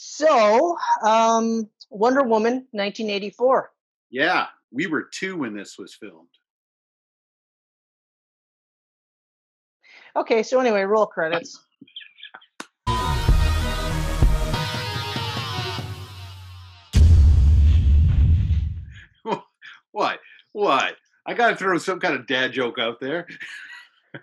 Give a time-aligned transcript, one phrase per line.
[0.00, 3.72] So, um, Wonder Woman, 1984.
[4.10, 6.28] Yeah, we were two when this was filmed.
[10.14, 11.60] Okay, so anyway, roll credits.
[19.90, 20.20] what?
[20.52, 20.94] What?
[21.26, 23.26] I got to throw some kind of dad joke out there.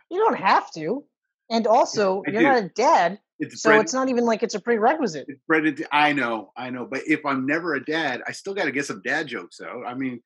[0.09, 1.03] You don't have to.
[1.49, 2.47] And also, I you're do.
[2.47, 5.25] not a dad, It's so bred, it's not even like it's a prerequisite.
[5.27, 6.85] it's bred into, I know, I know.
[6.85, 9.85] But if I'm never a dad, I still got to get some dad jokes out.
[9.85, 10.21] I mean,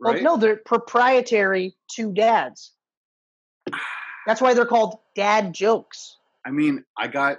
[0.00, 0.22] Well, right?
[0.22, 2.72] no, they're proprietary to dads.
[4.26, 6.16] That's why they're called dad jokes.
[6.44, 7.38] I mean, I got,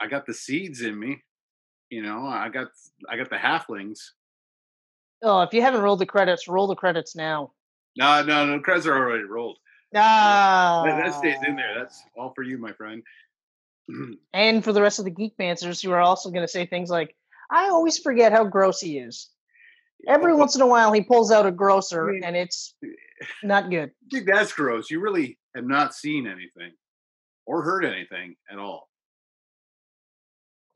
[0.00, 1.22] I got the seeds in me.
[1.88, 2.68] You know, I got,
[3.08, 3.98] I got the halflings.
[5.22, 7.52] Oh, if you haven't rolled the credits, roll the credits now.
[7.96, 8.60] No, no, no.
[8.60, 9.56] Credits are already rolled.
[9.94, 11.74] Ah, That, that stays in there.
[11.78, 13.02] That's all for you, my friend.
[14.32, 16.90] And for the rest of the geek mancers who are also going to say things
[16.90, 17.14] like,
[17.50, 19.30] "I always forget how gross he is."
[20.08, 20.36] Every oh.
[20.36, 22.88] once in a while, he pulls out a grosser, I mean- and it's eh,
[23.42, 23.90] not good.
[23.90, 24.90] I think that's gross.
[24.90, 26.72] You really have not seen anything
[27.46, 28.88] or heard anything at all.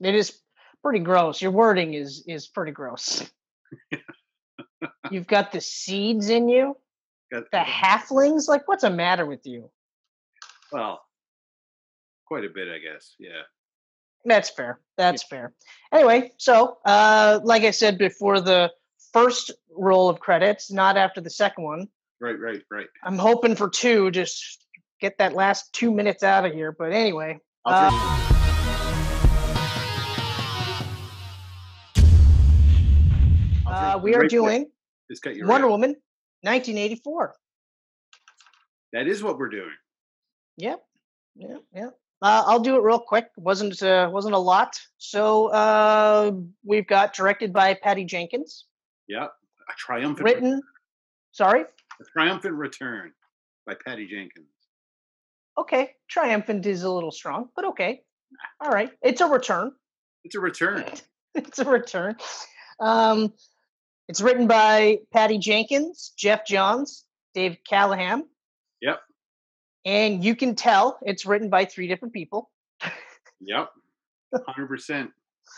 [0.00, 0.40] It is
[0.82, 1.42] pretty gross.
[1.42, 3.28] Your wording is is pretty gross.
[5.10, 6.76] You've got the seeds in you,
[7.30, 8.48] Got- the halflings.
[8.48, 9.70] Like, what's the matter with you?
[10.72, 11.00] well,
[12.30, 13.16] quite a bit, I guess.
[13.18, 13.42] Yeah.
[14.24, 14.78] That's fair.
[14.96, 15.52] That's fair.
[15.92, 18.70] Anyway, so uh, like I said before, the
[19.12, 21.88] first roll of credits, not after the second one.
[22.20, 22.86] Right, right, right.
[23.02, 24.12] I'm hoping for two.
[24.12, 24.64] Just
[25.00, 26.70] get that last two minutes out of here.
[26.70, 27.90] But anyway, uh,
[33.66, 34.70] uh, we are right doing
[35.10, 35.72] Just cut you Wonder right.
[35.72, 35.90] Woman,
[36.42, 37.34] 1984.
[38.92, 39.72] That is what we're doing.
[40.58, 40.80] Yep.
[41.36, 41.62] Yep.
[41.74, 41.99] Yep.
[42.22, 43.28] Uh, I'll do it real quick.
[43.36, 44.78] wasn't uh, wasn't a lot.
[44.98, 46.32] So uh,
[46.64, 48.66] we've got directed by Patty Jenkins,
[49.08, 49.24] Yeah.
[49.24, 50.62] A triumphant, written.
[51.32, 51.62] Sorry.
[51.62, 53.12] a triumphant return
[53.66, 54.48] by Patty Jenkins.
[55.56, 58.02] Okay, triumphant is a little strong, but okay.
[58.60, 59.72] All right, it's a return.
[60.24, 60.84] It's a return.
[61.34, 62.16] it's a return.
[62.80, 63.32] Um,
[64.08, 68.24] it's written by Patty Jenkins, Geoff Johns, Dave Callahan.
[68.82, 69.00] Yep.
[69.84, 72.50] And you can tell it's written by three different people.
[73.40, 73.70] Yep.
[74.46, 75.10] Hundred percent.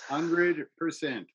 [0.08, 1.26] Hundred percent.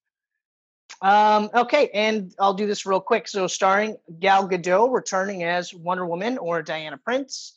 [1.02, 3.28] Um, okay, and I'll do this real quick.
[3.28, 7.54] So, starring Gal Gadot returning as Wonder Woman or Diana Prince.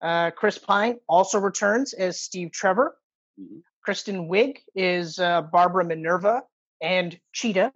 [0.00, 2.96] Uh, Chris Pine also returns as Steve Trevor.
[3.38, 3.62] Mhm.
[3.82, 6.42] Kristen Wiig is uh, Barbara Minerva
[6.80, 7.72] and Cheetah.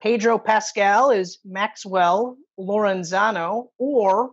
[0.00, 4.32] Pedro Pascal is Maxwell Lorenzano or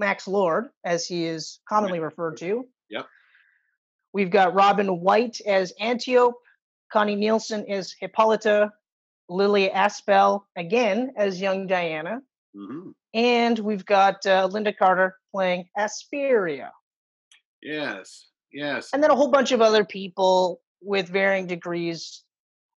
[0.00, 2.64] Max Lord, as he is commonly referred to.
[2.90, 3.06] Yep.
[4.12, 6.34] We've got Robin Wright as Antiope,
[6.92, 8.72] Connie Nielsen as Hippolyta,
[9.28, 12.20] Lilly Aspell again as young Diana,
[12.56, 16.70] hmm and we've got uh, Lynda Carter playing Asteria,
[17.62, 18.28] Yes.
[18.52, 18.90] Yes.
[18.92, 22.22] and then a whole bunch of other people with varying degrees.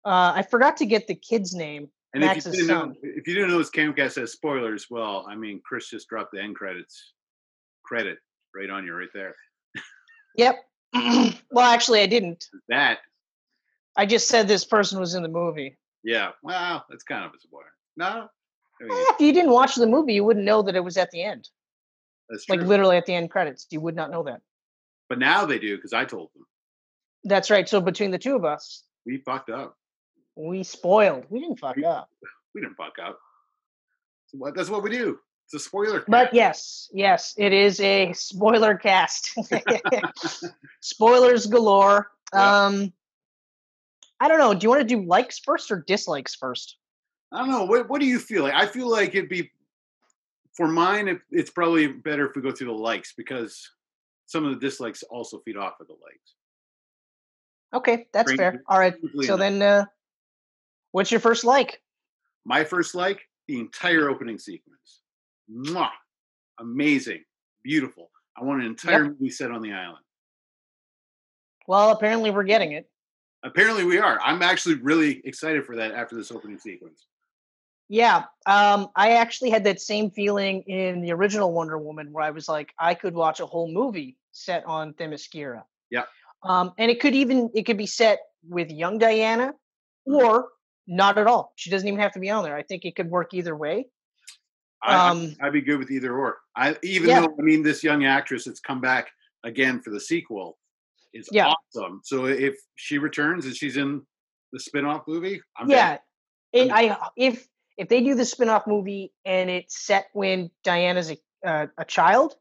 [0.04, 1.88] Uh, I forgot to get the kid's name.
[2.14, 5.34] And if you, didn't know, if you didn't know this Camcast has spoilers, well, I
[5.34, 7.12] mean, Chris just dropped the end credits
[7.84, 8.18] credit
[8.54, 9.34] right on you right there.
[10.36, 10.56] Yep.
[10.94, 12.44] well, actually, I didn't.
[12.68, 12.98] That,
[13.96, 15.76] I just said this person was in the movie.
[16.04, 17.64] yeah, well, that's kind of a spoiler.
[17.96, 18.04] No,
[18.80, 21.10] I mean, If you didn't watch the movie, you wouldn't know that it was at
[21.10, 21.48] the end,
[22.28, 22.56] that's true.
[22.56, 23.66] like literally at the end credits.
[23.70, 24.40] You would not know that.
[25.08, 26.44] but now they do because I told them
[27.24, 27.68] That's right.
[27.68, 29.76] So between the two of us, we fucked up.
[30.36, 31.26] We spoiled.
[31.30, 32.08] We didn't fuck We- up.
[32.54, 33.18] We didn't fuck up.
[34.32, 34.54] What?
[34.54, 35.18] That's what we do.
[35.46, 36.04] It's a spoiler.
[36.08, 39.36] But yes, yes, it is a spoiler cast.
[40.80, 42.10] Spoilers galore.
[42.32, 42.64] Yeah.
[42.66, 42.92] Um
[44.20, 44.54] I don't know.
[44.54, 46.76] Do you want to do likes first or dislikes first?
[47.32, 47.64] I don't know.
[47.64, 48.54] What What do you feel like?
[48.54, 49.50] I feel like it'd be
[50.54, 51.08] for mine.
[51.08, 53.68] It, it's probably better if we go through the likes because
[54.26, 56.34] some of the dislikes also feed off of the likes.
[57.74, 58.38] Okay, that's Great.
[58.38, 58.62] fair.
[58.68, 58.94] All right.
[59.22, 59.38] So enough.
[59.38, 59.84] then uh
[60.92, 61.82] what's your first like?
[62.44, 65.00] My first like the entire opening sequence.
[65.50, 65.90] Mwah!
[66.60, 67.24] Amazing,
[67.64, 68.10] beautiful.
[68.36, 70.04] I want an entire movie set on the island.
[71.66, 72.88] Well, apparently we're getting it.
[73.44, 74.20] Apparently, we are.
[74.22, 77.06] I'm actually really excited for that after this opening sequence.
[77.88, 78.24] Yeah.
[78.46, 82.48] Um I actually had that same feeling in the original Wonder Woman where I was
[82.48, 85.64] like I could watch a whole movie set on Themyscira.
[85.90, 86.04] Yeah.
[86.42, 89.52] Um and it could even it could be set with young Diana
[90.06, 90.48] or
[90.86, 91.52] not at all.
[91.56, 92.56] She doesn't even have to be on there.
[92.56, 93.86] I think it could work either way.
[94.82, 96.38] I, I- Um, I'd be good with either or.
[96.56, 97.20] I even Yeah.
[97.20, 99.08] though I mean this young actress that's come back
[99.44, 100.58] again for the sequel.
[101.14, 101.52] is Yeah.
[101.74, 102.00] awesome.
[102.04, 104.00] So if she returns and she's in
[104.52, 105.98] the spin-off movie, I'm yeah,
[106.52, 107.46] it, I if
[107.76, 112.36] if they do the spin-off movie and it's set when Diana's a uh, a child,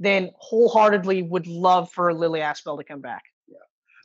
[0.00, 3.22] then wholeheartedly would love for Lilly Aspell to come back.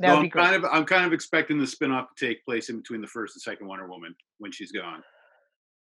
[0.01, 0.07] Yeah.
[0.07, 0.43] that No, would I'm be great.
[0.43, 3.35] kind of I'm kind of expecting the spin-off to take place in between the first
[3.35, 5.03] and second Wonder Woman when she's gone.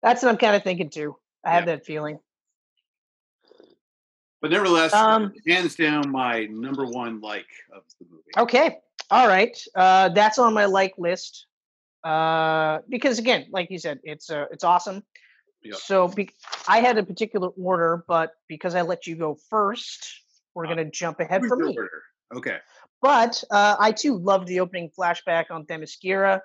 [0.04, 1.16] That's what I'm kind of thinking too.
[1.46, 2.19] I have that feeling.
[4.42, 8.24] But nevertheless, Um, hands down my number one like of the movie.
[8.38, 8.80] Okay.
[9.12, 9.56] All right.
[9.75, 11.46] Uh, that's on my like list.
[12.04, 15.04] Uh, because again, like you said, it's uh, it's awesome.
[15.62, 15.75] Yeah.
[15.75, 16.31] So be-
[16.68, 20.10] I had a particular order, but because I let you go first,
[20.56, 20.69] we're Ah.
[20.69, 21.75] gonna jump ahead for me.
[21.78, 22.02] order?
[22.34, 22.58] Okay.
[23.01, 26.42] But uh, I too loved the opening flashback on Themyscira.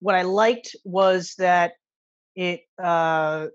[0.00, 1.72] What I liked was that
[2.34, 3.48] it, uh,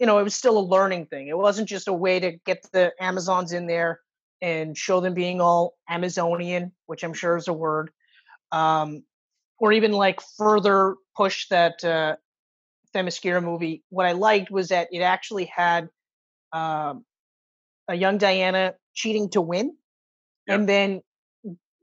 [0.00, 1.28] you know, it was still a learning thing.
[1.28, 4.00] It wasn't just a way to get the Amazons in there
[4.42, 7.90] and show them being all Amazonian, which I'm sure is a word,
[8.52, 9.04] um,
[9.58, 12.16] or even like further push that uh,
[12.94, 13.84] Themyscira movie.
[13.88, 15.88] What I liked was that it actually had
[16.52, 17.04] um,
[17.88, 19.76] a young Diana cheating to win,
[20.46, 20.58] Yep.
[20.60, 21.02] and then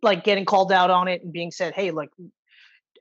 [0.03, 2.09] like getting called out on it and being said, "Hey, like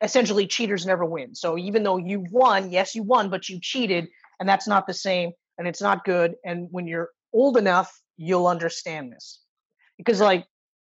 [0.01, 4.09] essentially cheaters never win." So even though you won, yes, you won, but you cheated,
[4.41, 6.35] and that's not the same, and it's not good.
[6.45, 9.41] And when you're old enough, you'll understand this
[9.99, 10.47] because like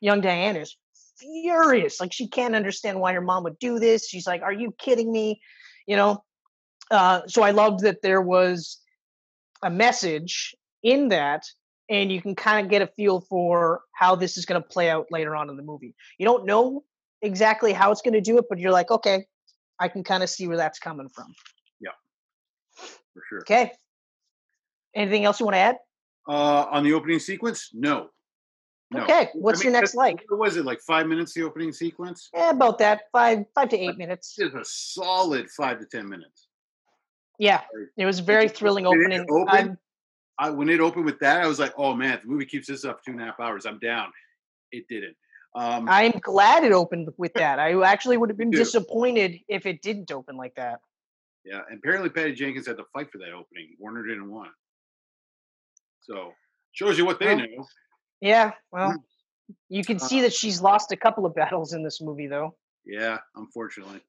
[0.00, 0.76] young Diana is
[1.18, 4.08] furious, like she can't understand why her mom would do this.
[4.08, 5.40] She's like, "Are you kidding me?"
[5.86, 6.24] You know.
[6.90, 8.78] Uh, so I loved that there was
[9.62, 11.44] a message in that
[11.88, 14.88] and you can kind of get a feel for how this is going to play
[14.90, 15.94] out later on in the movie.
[16.19, 16.84] You don't know
[17.22, 19.26] exactly how it's going to do it, but you're like, okay,
[19.78, 21.34] I can kind of see where that's coming from.
[21.81, 21.90] Yeah,
[22.76, 23.40] for sure.
[23.40, 23.72] Okay.
[24.94, 25.76] Anything else you want to add?
[26.28, 28.08] Uh, on the opening sequence, no.
[28.90, 29.02] No.
[29.02, 30.22] Okay, what's your next like?
[30.28, 30.80] What was it like?
[30.80, 31.34] Five minutes?
[31.34, 32.28] The opening sequence.
[32.32, 33.02] Yeah, about that.
[33.10, 34.37] Five, five to eight minutes.
[34.38, 36.48] It's a solid five to ten minutes.
[37.38, 37.62] Yeah,
[37.96, 39.26] it was a very thrilling it opening.
[39.28, 39.78] opened, I'm-
[40.38, 42.84] I, when it opened with that, I was like, "Oh man, the movie keeps this
[42.84, 44.12] up two and a half hours, I'm down."
[44.72, 45.16] It didn't.
[45.54, 47.58] Um, I'm glad it opened with that.
[47.60, 50.81] I actually would have been disappointed if it didn't open like that.
[51.44, 53.76] yeah, and apparently Patty Jenkins had to fight for that opening.
[53.78, 54.48] Warner didn't want.
[54.48, 54.54] it.
[56.00, 56.32] So
[56.72, 57.66] shows you what they Well, know.
[58.20, 58.94] Yeah, well,
[59.69, 62.56] you can Uh, see that she's lost a couple of battles in this movie, though.
[62.84, 64.00] Yeah, unfortunately.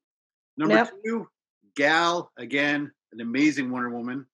[0.58, 0.92] Number Yep.
[1.06, 1.30] two,
[1.76, 4.26] Gal again, an amazing Wonder Woman.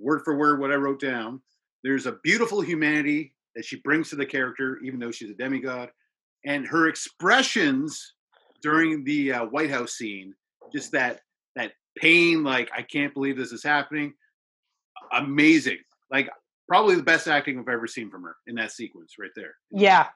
[0.00, 1.40] Word for word, what I wrote down.
[1.82, 5.90] There's a beautiful humanity that she brings to the character, even though she's a demigod,
[6.44, 8.14] and her expressions
[8.62, 10.34] during the uh, White House scene,
[10.72, 11.20] just that
[11.56, 14.14] that pain, like I can't believe this is happening.
[15.12, 15.78] Amazing,
[16.10, 16.28] like
[16.68, 19.54] probably the best acting I've ever seen from her in that sequence right there.
[19.70, 20.06] Yeah,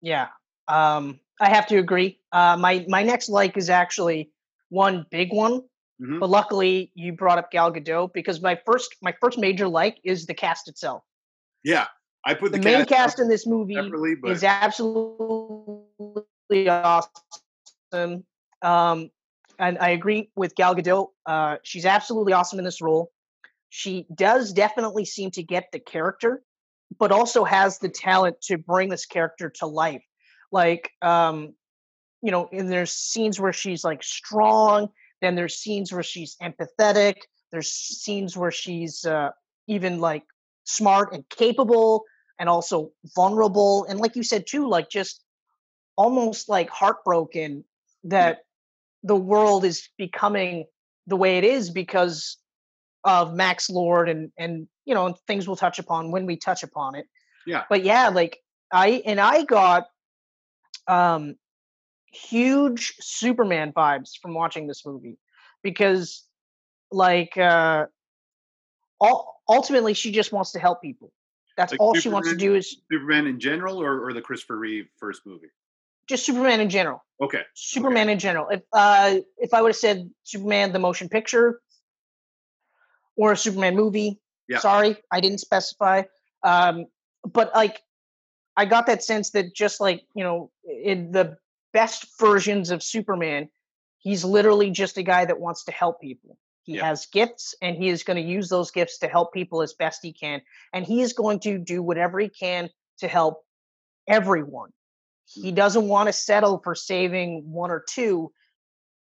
[0.00, 0.28] yeah.
[0.68, 2.20] Um, I have to agree.
[2.32, 4.30] Uh, my my next like is actually
[4.70, 5.62] one big one,
[6.00, 6.20] Mhm.
[6.20, 10.26] but luckily you brought up Gal Gadot because my first my first major like is
[10.26, 11.02] the cast itself.
[11.64, 11.86] Yeah,
[12.24, 13.74] I put The, the, main cast in this movie
[14.22, 15.88] but is absolutely
[16.68, 18.24] awesome.
[18.62, 19.10] Um,
[19.58, 21.08] and I agree with Gal Gadot.
[21.26, 23.10] Uh, she's absolutely awesome in this role.
[23.70, 26.42] She does definitely seem to get the character,
[26.98, 30.02] but also has the talent to bring this character to life.
[30.52, 31.54] Like, um,
[32.22, 34.90] you know, and there's scenes where she's like strong.
[35.20, 37.16] Then there's scenes where she's empathetic.
[37.50, 39.30] There's scenes where she's uh,
[39.66, 40.24] even like
[40.64, 42.04] smart and capable
[42.38, 45.24] and also vulnerable and like you said too like just
[45.96, 47.64] almost like heartbroken
[48.04, 48.40] that
[49.02, 50.66] the world is becoming
[51.06, 52.36] the way it is because
[53.04, 56.62] of Max Lord and and you know and things we'll touch upon when we touch
[56.62, 57.06] upon it.
[57.46, 57.64] Yeah.
[57.68, 58.38] But yeah, like
[58.72, 59.86] I and I got
[60.86, 61.36] um
[62.12, 65.18] huge Superman vibes from watching this movie
[65.62, 66.24] because
[66.90, 67.86] like uh
[69.00, 71.12] ul- ultimately she just wants to help people.
[71.56, 74.56] That's Like all she wants to do is Superman in general, or, or the Christopher
[74.56, 75.48] Reeve first movie?
[76.08, 77.04] just Superman in general.
[77.20, 78.48] Okay, Superman in general.
[78.48, 81.60] If uh if I would have said Superman the motion picture
[83.16, 84.58] or a Superman movie, Yeah.
[84.58, 86.02] sorry, I didn't specify.
[86.42, 86.86] Um
[87.24, 87.82] but like
[88.56, 91.36] I got that sense that just like, you know, in the
[91.78, 93.48] best versions of Superman,
[93.98, 96.36] he's literally just a guy that wants to help people.
[96.64, 96.86] He Yeah.
[96.86, 100.00] has gifts and he is going to use those gifts to help people as best
[100.02, 100.42] he can
[100.72, 102.68] and he is going to do whatever he can
[102.98, 103.44] to help
[104.08, 104.70] everyone.
[105.24, 107.28] He doesn't want to settle for saving
[107.62, 108.32] one or two.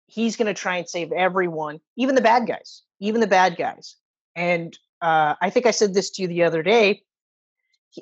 [0.06, 3.96] He's going to try and save everyone, even the bad guys, even the bad guys.
[4.34, 7.02] And uh, I think I said this to you the other day.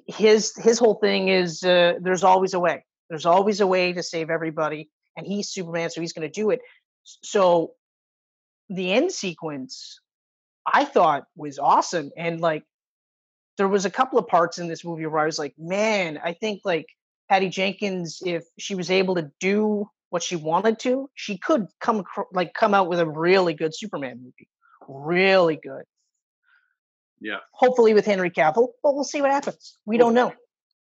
[0.06, 2.84] His his whole thing is uh, there's always a way.
[3.12, 4.88] There's always a way to save everybody,
[5.18, 6.60] and he's Superman, so he's going to do it.
[7.04, 7.72] So
[8.70, 10.00] the end sequence,
[10.66, 12.64] I thought was awesome, and like
[13.58, 16.32] there was a couple of parts in this movie where I was like, man, I
[16.32, 16.86] think like
[17.28, 22.04] Patty Jenkins, if she was able to do what she wanted to, she could come
[22.32, 24.48] like come out with a really good Superman movie,
[24.88, 25.84] really good.
[27.20, 27.40] Yeah.
[27.52, 29.76] Hopefully with Henry Cavill, but we'll see what happens.
[29.84, 30.32] We don't know.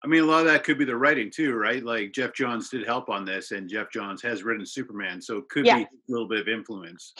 [0.03, 1.83] I mean, a lot of that could be the writing too, right?
[1.83, 5.49] Like Geoff Johns did help on this, and Geoff Johns has written Superman, so it
[5.49, 5.77] could yeah.
[5.77, 7.13] be a little bit of influence.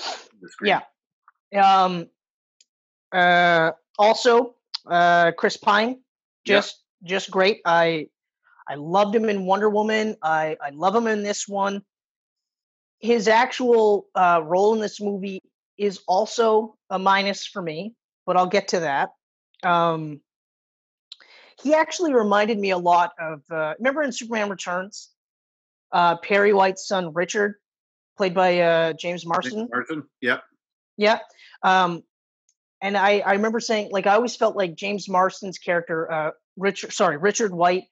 [0.61, 0.81] Yeah.
[1.55, 2.07] Um.
[3.11, 3.71] Uh.
[3.97, 4.55] Also,
[4.87, 6.01] uh, Chris Pine,
[6.45, 7.09] just yep.
[7.09, 7.61] just great.
[7.63, 8.07] I
[8.67, 10.17] I loved him in Wonder Woman.
[10.21, 11.83] I I love him in this one.
[12.99, 15.41] His actual uh, role in this movie
[15.77, 19.09] is also a minus for me, but I'll get to that.
[19.63, 20.21] Um,
[21.61, 25.09] he actually reminded me a lot of uh, remember in Superman Returns,
[25.91, 27.55] uh, Perry White's son Richard,
[28.17, 29.67] played by uh, James Marsden.
[29.71, 30.39] Marsden, yeah,
[30.97, 31.19] yeah.
[31.61, 32.03] Um,
[32.81, 36.93] and I, I remember saying like I always felt like James Marsden's character, uh, Richard,
[36.93, 37.85] sorry, Richard White,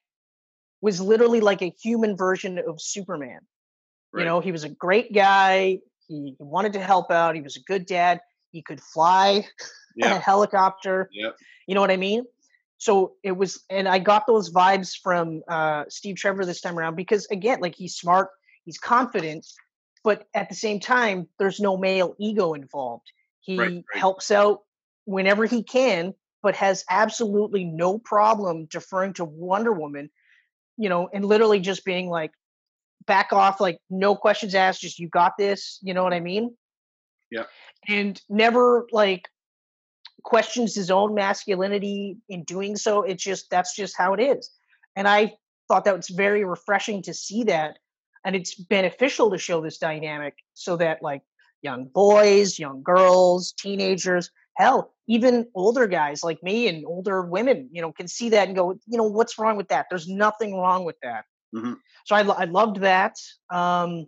[0.82, 3.40] was literally like a human version of Superman.
[4.12, 4.22] Right.
[4.22, 5.78] You know, he was a great guy.
[6.08, 7.34] He, he wanted to help out.
[7.34, 8.20] He was a good dad.
[8.50, 9.46] He could fly
[9.96, 10.16] yeah.
[10.16, 11.08] a helicopter.
[11.12, 11.30] Yeah.
[11.66, 12.24] You know what I mean?
[12.82, 16.96] So it was, and I got those vibes from uh, Steve Trevor this time around
[16.96, 18.30] because again, like he's smart,
[18.64, 19.46] he's confident,
[20.02, 23.06] but at the same time, there's no male ego involved.
[23.38, 23.84] He right, right.
[23.94, 24.62] helps out
[25.04, 26.12] whenever he can,
[26.42, 30.10] but has absolutely no problem deferring to Wonder Woman,
[30.76, 32.32] you know, and literally just being like,
[33.06, 36.56] back off, like, no questions asked, just you got this, you know what I mean?
[37.30, 37.44] Yeah.
[37.88, 39.28] And never like
[40.22, 43.02] questions his own masculinity in doing so.
[43.02, 44.50] It's just, that's just how it is.
[44.96, 45.34] And I
[45.68, 47.78] thought that was very refreshing to see that.
[48.24, 51.22] And it's beneficial to show this dynamic so that like
[51.62, 57.80] young boys, young girls, teenagers hell even older guys like me and older women you
[57.80, 60.84] know can see that and go you know what's wrong with that there's nothing wrong
[60.84, 61.24] with that
[61.54, 61.74] mm-hmm.
[62.04, 63.16] so I, I loved that
[63.50, 64.06] um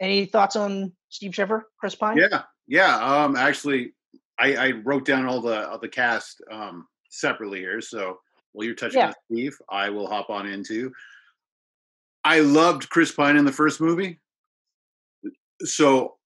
[0.00, 3.92] any thoughts on steve trevor chris pine yeah yeah um actually
[4.38, 8.18] i i wrote down all the all the cast um separately here so
[8.52, 9.08] while you're touching yeah.
[9.08, 10.92] on steve i will hop on into
[12.24, 14.18] i loved chris pine in the first movie
[15.64, 16.16] so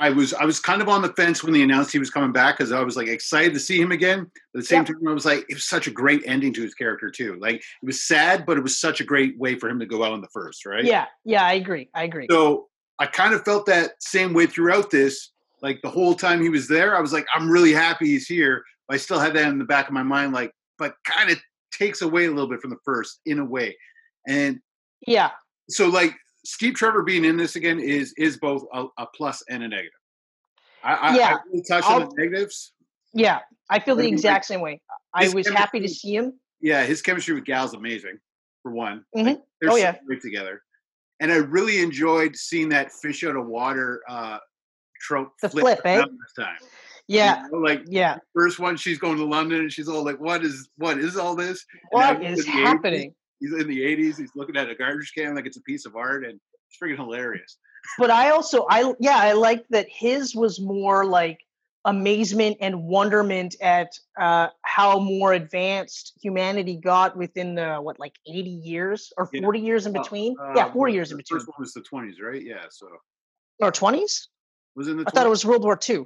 [0.00, 2.32] I was I was kind of on the fence when they announced he was coming
[2.32, 4.30] back because I was like excited to see him again.
[4.52, 4.94] But at the same yeah.
[4.94, 7.36] time, I was like, it was such a great ending to his character too.
[7.38, 10.02] Like it was sad, but it was such a great way for him to go
[10.02, 10.84] out in the first, right?
[10.84, 11.90] Yeah, yeah, I agree.
[11.94, 12.26] I agree.
[12.30, 12.68] So
[12.98, 15.32] I kind of felt that same way throughout this.
[15.62, 18.64] Like the whole time he was there, I was like, I'm really happy he's here.
[18.88, 21.38] But I still had that in the back of my mind, like, but kind of
[21.72, 23.76] takes away a little bit from the first in a way.
[24.26, 24.60] And
[25.06, 25.30] yeah.
[25.68, 26.14] So like
[26.44, 29.92] Steve Trevor being in this again is is both a, a plus and a negative.
[30.82, 32.72] I, yeah, I, really touch on the negatives.
[33.12, 34.80] Yeah, I feel the exact same way.
[35.12, 36.40] I was happy to see him.
[36.62, 38.18] Yeah, his chemistry with Gal's amazing.
[38.62, 39.26] For one, mm-hmm.
[39.26, 39.96] like, they're oh, yeah.
[40.06, 40.62] great together,
[41.20, 44.38] and I really enjoyed seeing that fish out of water uh,
[45.00, 45.32] trope.
[45.40, 45.96] The flip, eh?
[45.96, 46.56] This time.
[47.08, 47.44] Yeah.
[47.44, 48.18] You know, like yeah.
[48.34, 51.34] First one, she's going to London and she's all like, "What is what is all
[51.34, 51.64] this?
[51.90, 54.18] What is happening?" 80s, he's in the '80s.
[54.18, 56.96] He's looking at a garbage can like it's a piece of art, and it's freaking
[56.96, 57.58] hilarious.
[57.98, 61.40] But I also, I yeah, I like that his was more like
[61.84, 68.50] amazement and wonderment at uh, how more advanced humanity got within the what like 80
[68.50, 69.64] years or 40 yeah.
[69.64, 72.44] years in between uh, yeah 40 years in between first one was the 20s right
[72.44, 72.86] yeah so
[73.60, 74.26] or 20s
[74.76, 75.08] was in the 20s?
[75.08, 76.04] i thought it was world war ii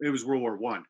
[0.00, 0.84] it was world war one.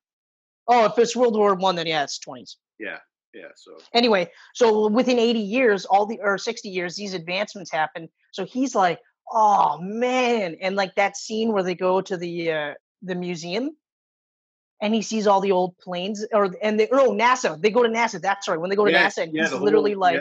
[0.69, 2.99] Oh, if it's world war one then yeah it's 20s yeah
[3.35, 8.09] yeah so anyway so within 80 years all the or 60 years these advancements happen
[8.33, 12.75] so he's like oh man and like that scene where they go to the uh
[13.03, 13.77] the museum
[14.81, 17.89] and he sees all the old planes or and they oh nasa they go to
[17.89, 20.17] nasa that's right when they go to yeah, nasa and yeah, he's literally whole, like
[20.17, 20.21] yeah.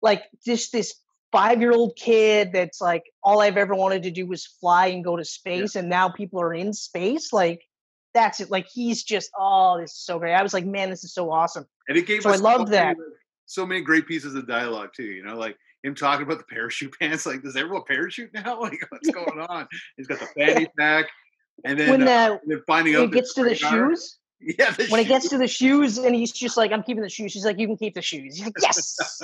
[0.00, 0.94] like just this
[1.36, 5.04] five year old kid that's like all i've ever wanted to do was fly and
[5.04, 7.62] go to space and now people are in space like
[8.14, 11.04] that's it like he's just oh this is so great i was like man this
[11.04, 12.96] is so awesome and it gave so i loved that
[13.44, 16.94] so many great pieces of dialogue too you know like him talking about the parachute
[17.00, 17.24] pants.
[17.24, 18.60] Like, does everyone parachute now?
[18.66, 19.68] Like, what's going on?
[19.96, 21.06] He's got the fanny pack,
[21.64, 24.18] and then, when the, uh, then finding out it gets to the shoes.
[24.40, 24.98] Yeah, when shoes.
[24.98, 27.58] it gets to the shoes, and he's just like, "I'm keeping the shoes." She's like,
[27.58, 29.20] "You can keep the shoes." He's like, "Yes."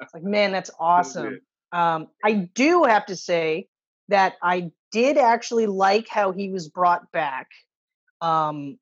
[0.00, 1.40] It's like, man, that's awesome.
[1.72, 3.68] Um, I do have to say
[4.08, 7.48] that I did actually like how he was brought back.
[8.20, 8.78] Um,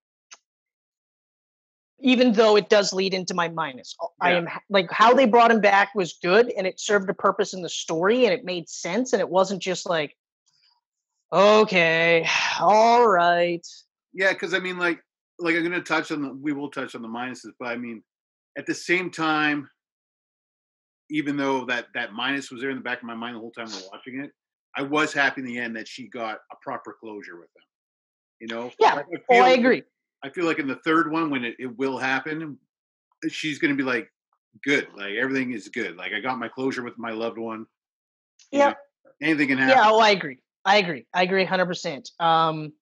[1.98, 3.96] even though it does lead into my minus.
[4.20, 7.54] I am like how they brought him back was good and it served a purpose
[7.54, 10.14] in the story and it made sense and it wasn't just like
[11.32, 12.26] okay,
[12.60, 13.66] all right.
[14.12, 15.02] Yeah, because I mean, like,
[15.38, 16.32] like I'm gonna touch on the.
[16.32, 18.02] We will touch on the minuses, but I mean,
[18.56, 19.68] at the same time,
[21.10, 23.52] even though that that minus was there in the back of my mind the whole
[23.52, 24.30] time we're watching it,
[24.76, 27.62] I was happy in the end that she got a proper closure with them.
[28.40, 28.70] You know?
[28.78, 29.02] Yeah.
[29.30, 29.82] Oh, I agree.
[30.22, 32.58] I feel like in the third one, when it, it will happen,
[33.28, 34.10] she's gonna be like,
[34.62, 35.96] good, like everything is good.
[35.96, 37.66] Like I got my closure with my loved one.
[38.50, 38.74] Yeah.
[39.22, 39.76] anything can happen.
[39.76, 40.38] Yeah, oh, I agree.
[40.64, 41.06] I agree.
[41.14, 42.20] I agree 100%.
[42.20, 42.72] Um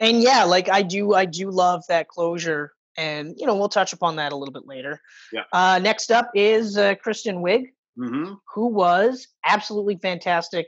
[0.00, 3.94] and yeah, like I do I do love that closure and you know, we'll touch
[3.94, 5.00] upon that a little bit later.
[5.32, 5.44] Yeah.
[5.52, 10.66] Uh next up is uh, Kristen Wiig hmm who was absolutely fantastic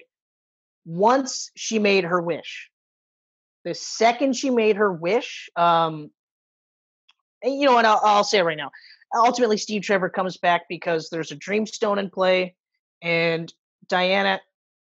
[0.84, 2.70] once she made her wish.
[3.64, 6.10] The second she made her wish, um,
[7.42, 7.84] and you know what?
[7.84, 8.70] I'll, I'll say it right now.
[9.14, 12.54] Ultimately, Steve Trevor comes back because there's a dreamstone in play,
[13.02, 13.52] and
[13.88, 14.40] Diana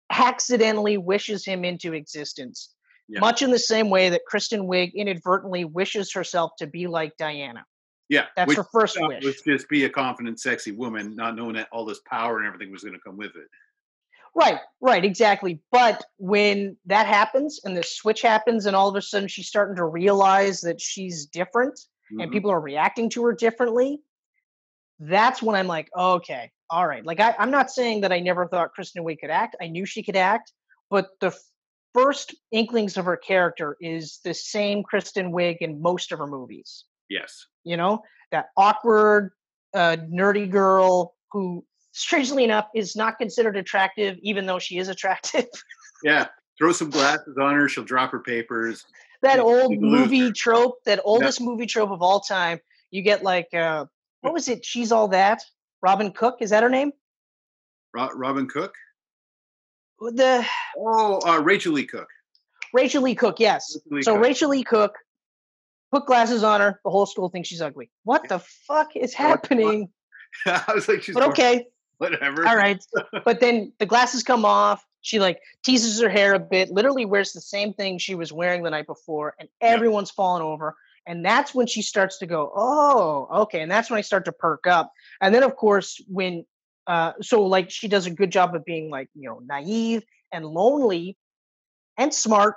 [0.09, 2.73] accidentally wishes him into existence.
[3.09, 3.19] Yeah.
[3.21, 7.65] Much in the same way that Kristen Wiig inadvertently wishes herself to be like Diana.
[8.07, 8.25] Yeah.
[8.35, 9.23] That's which her first thought wish.
[9.23, 12.71] was just be a confident, sexy woman, not knowing that all this power and everything
[12.71, 13.47] was going to come with it.
[14.35, 15.59] Right, right, exactly.
[15.71, 19.75] But when that happens and the switch happens, and all of a sudden she's starting
[19.77, 21.79] to realize that she's different
[22.11, 22.31] and Mhm.
[22.31, 24.01] people are reacting to her differently,
[24.99, 27.03] that's when I'm like, okay, all right.
[27.03, 29.55] Like, I, I'm not saying that I never thought Kristen Wiig could act.
[29.59, 30.53] I knew she could act,
[30.91, 31.35] but the
[31.93, 36.85] first inklings of her character is the same Kristen Wiig in most of her movies
[37.09, 37.45] Yes.
[37.63, 39.31] you know that awkward
[39.73, 45.45] uh, nerdy girl who strangely enough is not considered attractive even though she is attractive
[46.03, 46.27] Yeah.
[46.57, 47.67] Throw some glasses on her.
[47.69, 48.83] She'll drop her papers.
[49.21, 52.59] that old movie trope that oldest movie trope of all time
[52.91, 53.85] you get like uh
[54.21, 55.41] what was it she's all that
[55.81, 56.91] robin cook is that her name
[57.93, 58.73] Ro- Robin Cook.
[60.01, 60.45] The
[60.77, 62.07] Oh, uh, Rachael Leigh Cook.
[62.73, 63.75] rachael leigh cook yes.
[63.89, 64.23] Rachel Lee so Cook.
[64.23, 64.95] rachael leigh cook
[65.91, 67.89] put glasses on her the whole school thinks she's ugly.
[68.03, 69.41] What the fuck is Yeah, the fuck?
[69.49, 69.89] happening?
[70.45, 71.65] I was like, she's but okay.
[71.97, 72.47] whatever.
[72.47, 72.83] all right.
[73.25, 74.85] But then the glasses come off.
[75.01, 78.63] She like teases her hair a bit literally wears the same thing she was wearing
[78.63, 79.69] the night before and Yeah.
[79.69, 80.75] everyone's falling over.
[81.07, 83.61] And that's when she starts to go oh okay.
[83.61, 84.91] And that's when i start to perk up.
[85.21, 86.45] And then of course when
[86.89, 90.45] uh so like she does a good job of being like you know naive and
[90.45, 91.17] lonely
[91.97, 92.55] and smart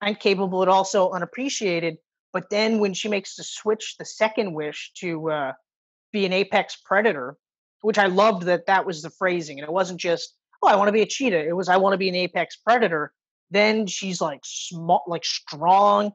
[0.00, 1.96] and capable but also unappreciated
[2.32, 5.52] but then when she makes the switch the second wish to uh
[6.12, 7.36] be an apex predator
[7.82, 10.88] which I loved that that was the phrasing, and it wasn't just oh I want
[10.88, 11.46] to be a cheetah.
[11.46, 13.12] It was I want to be an apex predator.
[13.50, 16.12] Then she's like small, like strong,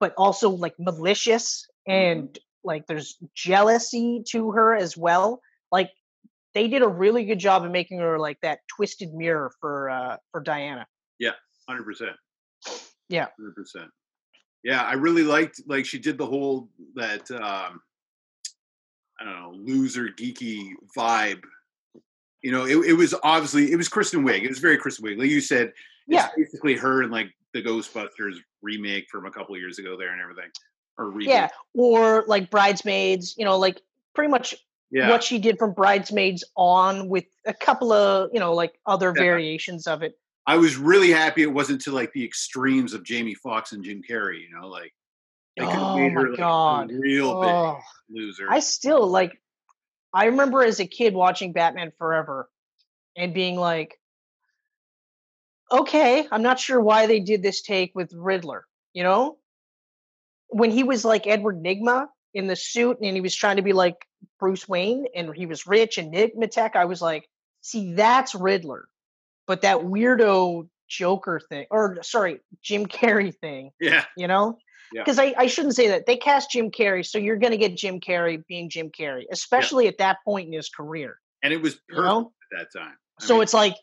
[0.00, 5.42] but also like malicious, and like there's jealousy to her as well.
[5.70, 5.90] Like
[6.56, 10.16] they did a really good job of making her like that twisted mirror for uh
[10.32, 10.86] for Diana.
[11.18, 11.32] Yeah,
[11.68, 12.16] Hundred percent.
[13.10, 13.26] Yeah.
[13.38, 13.90] Hundred percent.
[14.64, 17.80] Yeah, I really liked like she did the whole that um
[19.20, 21.42] I don't know loser geeky vibe.
[22.42, 24.42] You know, it, it was obviously it was Kristen Wiig.
[24.42, 25.18] It was very Kristen Wiig.
[25.18, 26.28] Like you said, it's Yeah.
[26.34, 30.22] basically her and like the Ghostbusters remake from a couple of years ago there and
[30.22, 30.50] everything.
[30.96, 31.26] Or reboot.
[31.26, 33.34] Yeah, or like bridesmaids.
[33.36, 33.82] You know, like
[34.14, 34.54] pretty much
[34.90, 35.10] yeah.
[35.10, 39.22] what she did from bridesmaids on with a couple of you know like other Yeah.
[39.22, 40.18] variations of it.
[40.46, 44.02] I was really happy it wasn't to like the extremes of Jamie Foxx and Jim
[44.08, 44.40] Carrey.
[44.42, 44.94] You know, like
[45.56, 46.90] they could have Oh made her like God.
[46.90, 47.78] a real Oh.
[48.08, 48.46] big loser.
[48.50, 49.40] I still like
[50.14, 52.48] I remember as a kid watching Batman Forever
[53.16, 53.98] and being like
[55.72, 59.38] okay, I'm not sure why they did this take with Riddler, you know?
[60.48, 63.72] When he was like Edward Nygma in the suit and he was trying to be
[63.72, 63.96] like
[64.38, 67.26] Bruce Wayne and he was rich and NygmaTech, I was like,
[67.62, 68.86] see, that's Riddler.
[69.46, 74.04] But that weirdo Joker thing, or sorry, Jim Carrey thing, yeah.
[74.16, 74.58] you know?
[74.92, 75.02] Yeah.
[75.02, 76.06] Because I, I shouldn't say that.
[76.06, 79.88] They cast Jim Carrey, so you're going to get Jim Carrey being Jim Carrey, especially
[79.88, 81.18] at that point in his career.
[81.42, 82.32] And it was You know?
[82.52, 82.94] at that time.
[83.20, 83.74] I so mean, it's like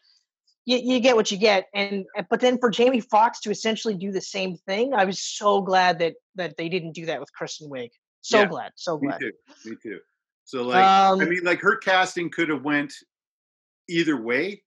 [0.66, 3.96] you, you get what you get, and and- but then for Jamie Foxx to essentially
[3.96, 7.34] do the same thing, I was so glad that that they didn't do that with
[7.34, 7.90] Kristen Wiig.
[8.24, 8.46] So Yeah.
[8.48, 9.22] glad, so glad.
[9.22, 9.70] me too.
[9.70, 10.00] Me too.
[10.46, 12.94] So like um, I mean like her casting could have went
[13.90, 14.64] either way.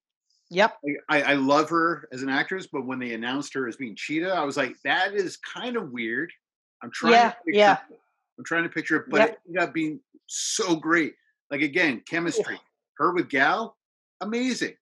[0.51, 0.77] yep.
[0.85, 3.97] Like, I, I love her as an actress, but when they announced her as being
[3.97, 6.31] Cheetah, I was like, that is kind of weird.
[6.83, 7.79] I'm trying Yeah, to picture yeah.
[8.39, 9.29] I'm trying to picture it, but Yep.
[9.31, 11.15] it ended up being so great.
[11.51, 12.61] Like again, chemistry.
[12.99, 13.77] Her with Gal,
[14.21, 14.75] amazing.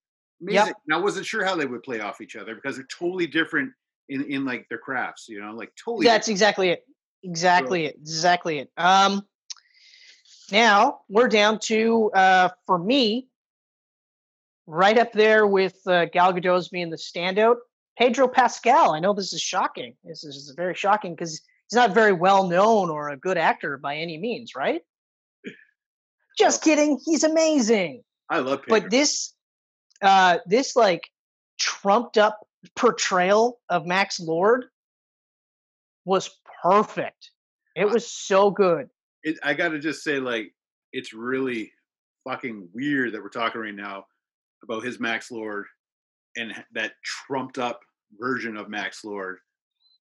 [0.42, 0.66] Amazing.
[0.66, 0.76] Yep.
[0.88, 3.72] And I wasn't sure how they would play off each other because they're totally different
[4.08, 6.84] in, in like their crafts, you know, like totally That's exactly it.
[7.24, 7.96] Exactly it.
[7.96, 8.70] Exactly it.
[8.76, 9.26] Um,
[10.52, 13.28] now we're down to uh, for me,
[14.66, 17.56] right up there with uh, Gal Gadot's being the standout.
[17.98, 18.92] Pedro Pascal.
[18.92, 19.94] I know this is shocking.
[20.04, 23.96] This is very shocking because he's not very well known or a good actor by
[23.96, 24.82] any means, right?
[26.38, 26.98] Just kidding.
[27.04, 28.02] He's amazing.
[28.28, 28.80] I love Pedro.
[28.80, 29.32] But this,
[30.02, 31.08] uh, this like
[31.58, 32.40] trumped up
[32.74, 34.64] portrayal of Max Lord
[36.04, 36.30] was
[36.64, 37.31] perfect.
[37.77, 38.88] It was so good.
[39.22, 40.53] It, I got to just say, like,
[40.92, 41.72] it's really
[42.29, 44.05] fucking weird that we're talking right now
[44.62, 45.66] about his Max Lord
[46.37, 47.81] and that trumped up
[48.18, 49.38] version of Max Lord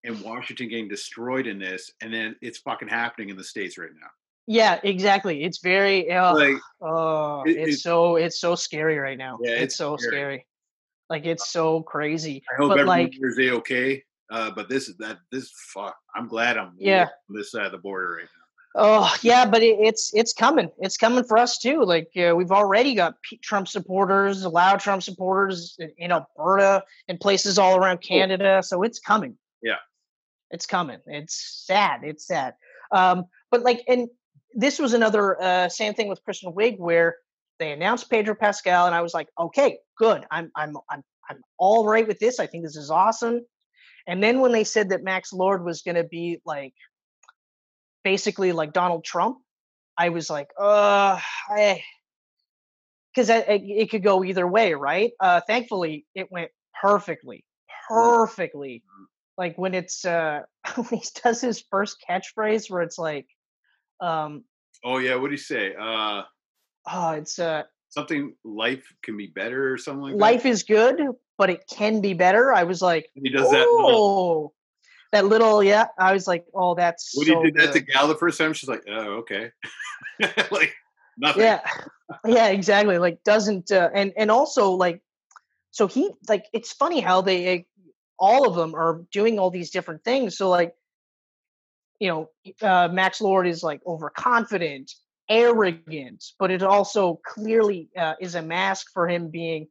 [0.03, 3.89] and Washington getting destroyed in this, and then it's fucking happening in the states right
[3.99, 4.07] now.
[4.47, 5.43] Yeah, exactly.
[5.43, 9.39] It's very uh, Like, oh, it- it's it- so it's so scary right now.
[9.41, 10.11] Yeah, it's, it's so scary.
[10.13, 10.47] scary.
[11.09, 12.43] Like it's so crazy.
[12.51, 14.03] I hope But, everyone like- a okay.
[14.33, 15.95] Uh, but this is that this fuck.
[16.15, 17.03] I'm glad I'm Yeah.
[17.29, 18.29] on this side of the border right now.
[18.75, 20.71] Oh yeah, but it, it's it's coming.
[20.79, 21.83] It's coming for us too.
[21.85, 27.19] Like uh, we've already got P- Trump supporters, loud Trump supporters in, in Alberta and
[27.19, 28.63] places all around Canada.
[28.63, 29.37] So it's coming.
[29.61, 29.77] Yeah.
[30.49, 30.99] it's coming.
[31.05, 32.01] It's sad.
[32.03, 32.55] It's sad.
[32.91, 34.07] Um, but like, and
[34.55, 37.17] this was another uh, same thing with Kristen Wiig where
[37.59, 40.25] they announced Pedro Pascal, and I was like, okay, good.
[40.31, 42.39] I'm I'm I'm I'm all right with this.
[42.39, 43.41] I think this is awesome.
[44.07, 46.73] And then when they said that Max Lord was going to be like
[48.03, 49.37] basically like Donald Trump,
[49.97, 51.83] I was like, uh, I,
[53.13, 55.11] because it could go either way, right?
[55.19, 56.49] Uh, thankfully, it went
[56.81, 57.45] perfectly,
[57.87, 58.83] perfectly.
[59.37, 60.41] Like when it's uh,
[60.75, 63.27] when he does his first catchphrase, where it's like,
[64.01, 64.43] um,
[64.83, 65.73] Oh yeah, what do you say?
[65.79, 66.23] Uh,
[66.91, 70.99] oh, it's uh, something life can be better or something like life is good,
[71.37, 72.53] but it can be better.
[72.53, 73.09] I was like.
[73.13, 73.59] He does that.
[73.59, 74.53] Little, oh,
[75.11, 75.87] that little, yeah.
[75.97, 77.79] I was like, oh, that's when so he did that to.
[77.79, 79.51] Gal the first time, she's like, "Oh, okay."
[80.51, 80.73] like
[81.17, 81.43] nothing.
[81.43, 81.61] yeah
[82.25, 85.01] yeah exactly like doesn't uh, and and also like
[85.71, 87.61] so he like it's funny how they uh,
[88.19, 90.75] all of them are doing all these different things so like
[91.99, 92.29] you know
[92.61, 94.91] uh, max lord is like overconfident
[95.29, 99.67] arrogant but it also clearly uh, is a mask for him being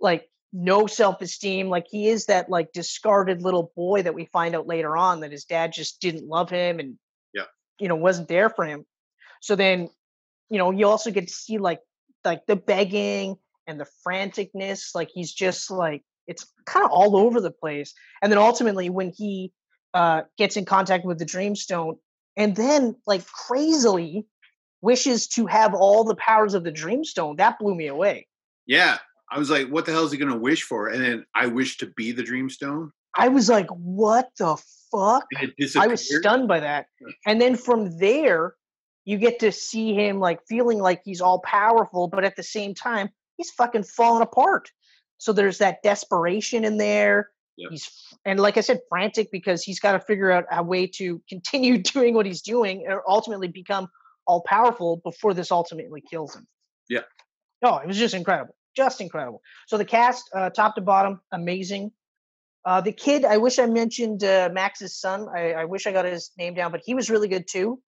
[0.00, 4.66] like no self-esteem like he is that like discarded little boy that we find out
[4.66, 6.98] later on that his dad just didn't love him and
[7.32, 7.44] Yeah.
[7.78, 8.84] you know wasn't there for him
[9.40, 9.88] so then
[10.50, 11.80] you know you also get to see like
[12.24, 13.36] like the begging
[13.66, 18.30] and the franticness like he's just like it's kind of all over the place and
[18.30, 19.52] then ultimately when he
[19.94, 21.96] uh gets in contact with the dreamstone
[22.36, 24.26] and then like crazily
[24.82, 28.26] wishes to have all the powers of the dreamstone that blew me away
[28.66, 28.98] Yeah.
[29.32, 31.78] I was like, "What the hell is he gonna wish for?" And then I wish
[31.78, 32.90] to be the Dreamstone.
[33.14, 34.56] i was like what the
[34.90, 35.26] fuck
[35.76, 36.86] I was stunned by that.
[37.26, 38.54] And then from there,
[39.04, 42.74] you get to see him like feeling like he's all powerful, but at the same
[42.74, 44.70] time, he's fucking falling apart.
[45.18, 47.30] So there's that desperation in there.
[47.56, 47.70] Yep.
[47.70, 47.90] He's
[48.24, 51.78] and like I said, frantic because he's got to figure out a way to continue
[51.78, 53.88] doing what he's doing and ultimately become
[54.26, 56.46] all powerful before this ultimately kills him.
[56.88, 57.00] Yeah.
[57.64, 58.54] Oh, it was just incredible.
[58.76, 59.42] Just incredible.
[59.66, 61.92] So the cast, uh, top to bottom, amazing.
[62.64, 65.26] Uh, the kid, I wish I mentioned uh, Max's son.
[65.34, 67.80] I, I wish I got his name down, but he was really good too.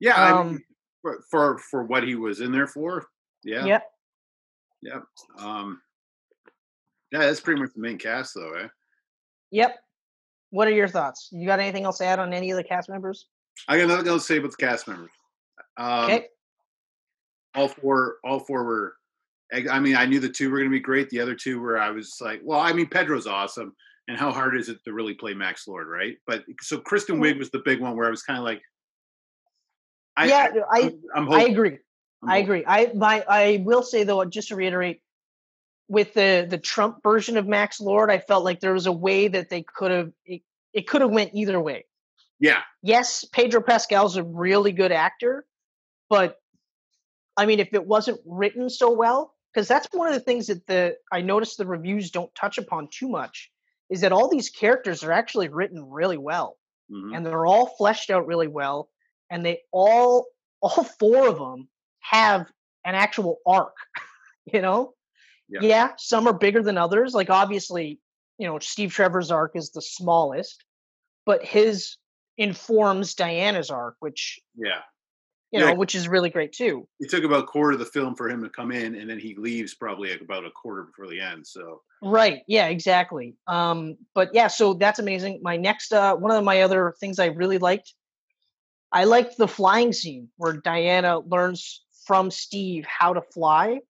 [0.00, 0.64] Yeah, I mean, Um,
[1.02, 3.06] for, for for what he was in there for.
[3.44, 3.64] Yeah.
[3.64, 3.84] Yep.
[4.82, 5.00] Yeah.
[5.38, 5.80] Um.
[7.10, 8.52] Yeah, that's pretty much the main cast, though.
[8.54, 8.68] Eh?
[9.52, 9.76] Yep.
[10.50, 11.28] What are your thoughts?
[11.32, 13.28] You got anything else to add on any of the cast members?
[13.66, 15.10] I got nothing else to say about the cast members.
[15.76, 16.26] Um, Okay.
[17.54, 18.94] all four all four were
[19.52, 21.08] I I mean, I knew the two were going to be great.
[21.10, 23.74] The other two were, I was like, well, I mean, Pedro's awesome.
[24.08, 26.16] And how hard is it to really play Max Lord, right?
[26.26, 27.20] But so Kristen.
[27.20, 28.62] Wiig was the big one where I was kind of like,
[30.16, 31.78] I, yeah, I, I, am I agree.
[32.22, 32.64] I'm I agree.
[32.66, 35.02] I my I will say though, just to reiterate,
[35.88, 39.28] with the the Trump version of Max Lord, I felt like there was a way
[39.28, 41.84] that they could have it, it could have went either way.
[42.40, 45.44] Yeah, Yes, Pedro Pascal's a really good actor,
[46.08, 46.36] but
[47.36, 50.64] I mean, if it wasn't written so well, because that's one of the things that
[50.68, 53.50] the I noticed the reviews don't touch upon too much,
[53.90, 56.56] is that all these characters are actually written really well
[56.88, 57.16] mhm.
[57.16, 58.88] and they're all fleshed out really well
[59.32, 60.26] and they all
[60.60, 61.68] all four of them
[62.00, 62.42] have
[62.84, 63.74] an actual arc
[64.46, 64.94] you know
[65.48, 65.90] Yeah.
[65.98, 67.98] some are bigger than others like obviously
[68.38, 70.64] you know steve trevor's arc is the smallest
[71.26, 71.96] but his
[72.36, 74.82] informs diana's arc which yeah,
[75.50, 75.66] you Yeah.
[75.70, 76.86] know, which is really great too.
[77.00, 79.18] It took about a quarter of the film for him to come in, and then
[79.18, 81.46] he leaves probably like about a quarter before the end.
[81.46, 82.42] So Right.
[82.46, 83.34] Yeah, exactly.
[83.46, 85.40] Um, but yeah, so that's amazing.
[85.42, 87.94] My next uh one of my other things I really liked,
[88.92, 93.80] I liked the flying scene where Diana learns from Steve how to fly.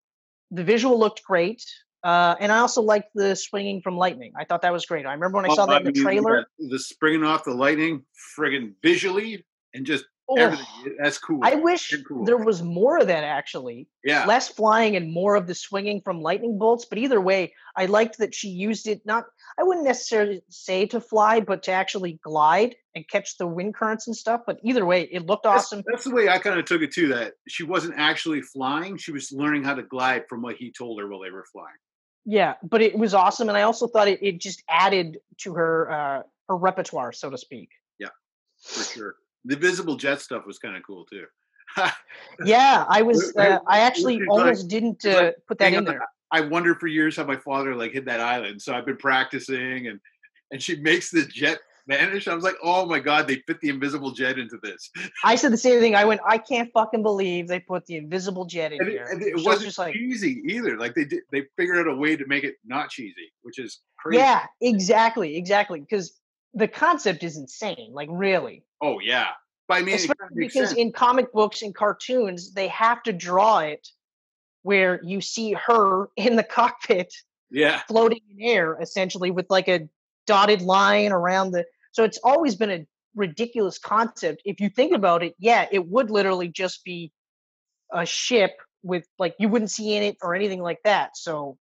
[0.50, 1.62] The visual looked great.
[2.04, 4.32] Uh, and I also liked the swinging from lightning.
[4.38, 5.04] I thought that was great.
[5.04, 6.46] I remember when I saw Oh, that in the mean, trailer.
[6.58, 8.04] the springing off the lightning,
[8.36, 9.44] friggin' visually,
[9.74, 10.96] and just Oh, everything.
[10.98, 11.40] That's cool.
[11.42, 12.24] I wish cool.
[12.24, 13.88] there was more of that actually.
[14.04, 16.84] yeah, less flying and more of the swinging from lightning bolts.
[16.84, 19.24] But either way, I liked that she used it not,
[19.58, 24.06] I wouldn't necessarily say to fly, but to actually glide and catch the wind currents
[24.06, 24.42] and stuff.
[24.46, 25.82] But either way, it looked That's- awesome.
[25.86, 27.08] That's the way I kind of took it too.
[27.08, 31.00] That she wasn't actually flying; she was learning how to glide from what he told
[31.00, 31.76] her while they were flying.
[32.26, 33.48] Yeah, but it was awesome.
[33.48, 37.38] And I also thought it, it just added to her, uh, her repertoire, so to
[37.38, 37.70] speak.
[37.98, 38.08] Yeah,
[38.62, 39.14] for sure,
[39.44, 41.24] the visible jet stuff was kind of cool too.
[42.44, 46.00] Yeah, I was, uh, I actually she's like- almost didn't uh, put that in there.
[46.30, 48.60] I wondered for years how my father like hit that island.
[48.60, 49.98] So I've been practicing, and
[50.50, 52.28] and she makes the jet vanish.
[52.28, 54.90] I was like, oh my god, they fit the invisible jet into this.
[55.24, 55.94] I said the same thing.
[55.94, 59.06] I went, I can't fucking believe they put the invisible jet in And it, here.
[59.10, 60.76] and it So I was wasn't just like, cheesy either.
[60.78, 63.80] Like they did, they figured out a way to make it not cheesy, which is
[63.98, 64.18] crazy.
[64.18, 65.80] Yeah, exactly, exactly.
[65.80, 66.17] Because
[66.54, 67.90] the concept is insane.
[67.92, 68.64] Like, really.
[68.80, 69.28] Oh yeah.
[69.68, 69.98] But I mean,
[70.34, 70.78] because sense.
[70.78, 73.86] in comic books and cartoons, they have to draw it
[74.62, 77.12] where you see her in the cockpit
[77.50, 79.88] yeah, floating in air, essentially, with like a
[80.26, 81.64] dotted line around the.
[81.92, 84.42] So it's always been a ridiculous concept.
[84.44, 87.12] If you think about it, yeah, it would literally just be
[87.92, 91.16] a ship with like you wouldn't see in it or anything like that.
[91.16, 91.58] So.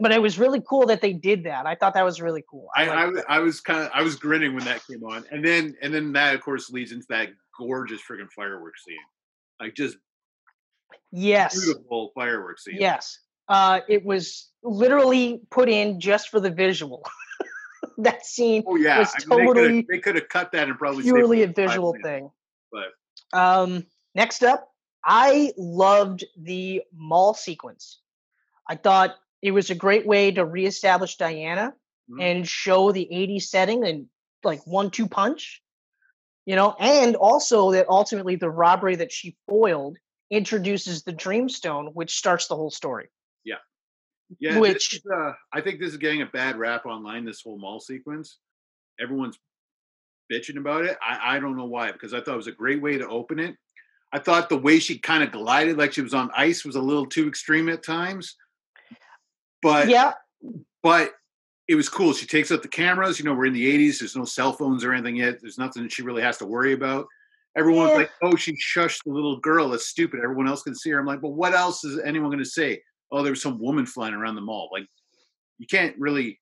[0.00, 1.66] But it was really cool that they did that.
[1.66, 2.68] I thought that was really cool.
[2.74, 5.44] I, I, was- I was kind of I was grinning when that came on, and
[5.44, 8.96] then and then that of course leads into that gorgeous friggin' fireworks scene,
[9.60, 9.98] like just
[11.12, 11.60] yes.
[11.62, 12.76] beautiful fireworks scene.
[12.78, 13.18] Yes.
[13.48, 17.04] Uh, it was literally put in just for the visual.
[17.98, 20.78] that scene Oh yeah, was I mean, they totally they could have cut that and
[20.78, 22.30] probably purely a visual minutes, thing.
[22.72, 24.68] But Um, next up,
[25.04, 28.00] I loved the mall sequence.
[28.68, 31.74] I thought it was a great way to reestablish Diana
[32.10, 32.22] Mhm.
[32.22, 34.08] and show the 80s setting and
[34.42, 35.62] like one two punch,
[36.46, 39.96] you know, and also that ultimately the robbery that she foiled
[40.30, 43.08] introduces the Dreamstone, which starts the whole story.
[44.38, 47.24] yeah, this which- is, uh, I think this is getting a bad rap online.
[47.24, 48.38] This whole mall sequence,
[49.00, 49.36] everyone's
[50.30, 50.96] bitching about it.
[51.02, 53.40] I, I don't know why because I thought it was a great way to open
[53.40, 53.56] it.
[54.12, 56.80] I thought the way she kind of glided like she was on ice was a
[56.80, 58.36] little too extreme at times.
[59.62, 60.14] But yeah,
[60.82, 61.12] but
[61.68, 62.12] it was cool.
[62.12, 63.18] She takes out the cameras.
[63.18, 64.00] You know, we're in the 80s.
[64.00, 65.38] There's no cell phones or anything yet.
[65.40, 67.06] There's nothing that she really has to worry about.
[67.56, 67.96] Everyone's Yeah.
[67.96, 69.68] like, oh, she shushed the little girl.
[69.68, 70.20] That's stupid.
[70.22, 70.98] Everyone else can see her.
[70.98, 72.82] I'm like, but what else is anyone going to say?
[73.12, 74.68] Oh, there was some woman flying around the mall.
[74.72, 74.86] Like,
[75.58, 76.40] you can't really.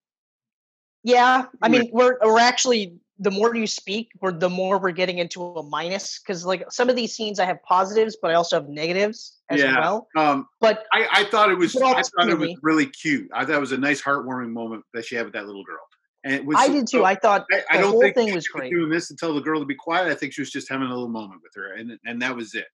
[1.03, 5.19] Yeah, I mean, we're we're actually the more you speak, we're the more we're getting
[5.19, 8.57] into a minus because like some of these scenes I have positives, but I also
[8.61, 9.79] have negatives as Yeah.
[9.81, 10.09] well.
[10.17, 11.75] Um, But I, I thought it was.
[11.77, 13.29] I thought it was really cute.
[13.35, 15.81] I thought it was a nice, heartwarming moment that she had with that little girl.
[16.25, 16.57] And it was.
[16.59, 16.99] I did too.
[16.99, 18.71] so- I thought I, I the don't whole think thing she was great.
[18.73, 20.09] doing this to tell the girl to be quiet.
[20.11, 22.55] I think she was just having a little moment with her, and and that was
[22.55, 22.67] it.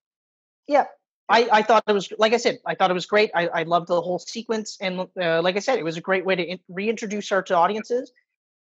[0.66, 0.86] yeah,
[1.28, 3.30] I I thought it was like I said, I thought it was great.
[3.34, 6.24] I I loved the whole sequence, and uh, like I said, it was a great
[6.26, 8.12] way to in- reintroduce her to audiences,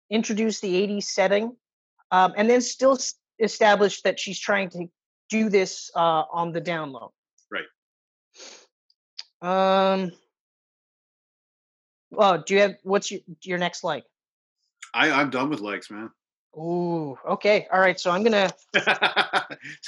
[0.09, 1.55] introduce the '80s setting,
[2.11, 4.87] um, and then still s- establish that she's trying to
[5.29, 7.13] do this uh, on the down low.
[7.51, 7.65] Right.
[9.41, 10.11] Um.
[12.17, 14.05] Oh, do you have what's your your next like?
[14.93, 16.09] I, I'm done with likes, man.
[16.57, 17.99] Ooh, okay, all right.
[17.99, 18.49] So I'm gonna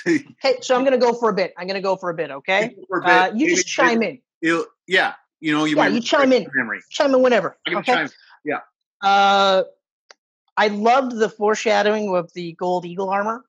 [0.06, 1.54] hey, so I'm gonna go for a bit.
[1.58, 2.30] I'm gonna go for a bit.
[2.30, 4.20] Okay, for a bit, uh, you maybe- just chime in.
[4.42, 6.48] It'll, yeah, you know, you Yeah, might you chime in.
[6.54, 6.80] Memory.
[6.90, 7.58] Chime in whenever.
[7.68, 7.82] Okay.
[7.94, 8.10] chime.
[8.46, 8.60] Yeah.
[9.02, 9.64] Uh,
[10.60, 13.45] I loved the foreshadowing of the gold eagle armor,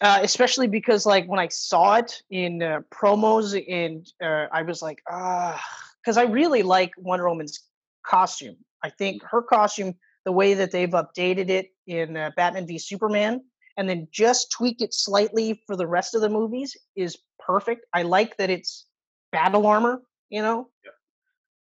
[0.00, 4.82] uh, especially because like when I saw it in uh, promos, and uh, I was
[4.82, 5.60] like, ah,
[6.00, 7.58] because I really like Wonder Woman's
[8.06, 8.54] costume.
[8.84, 13.42] I think her costume, the way that they've updated it in uh, Batman v Superman,
[13.76, 17.84] and then just tweaked it slightly for the rest of the movies, is perfect.
[17.92, 18.86] I like that it's
[19.32, 20.02] battle armor.
[20.30, 20.70] You know.
[20.84, 20.92] Yeah.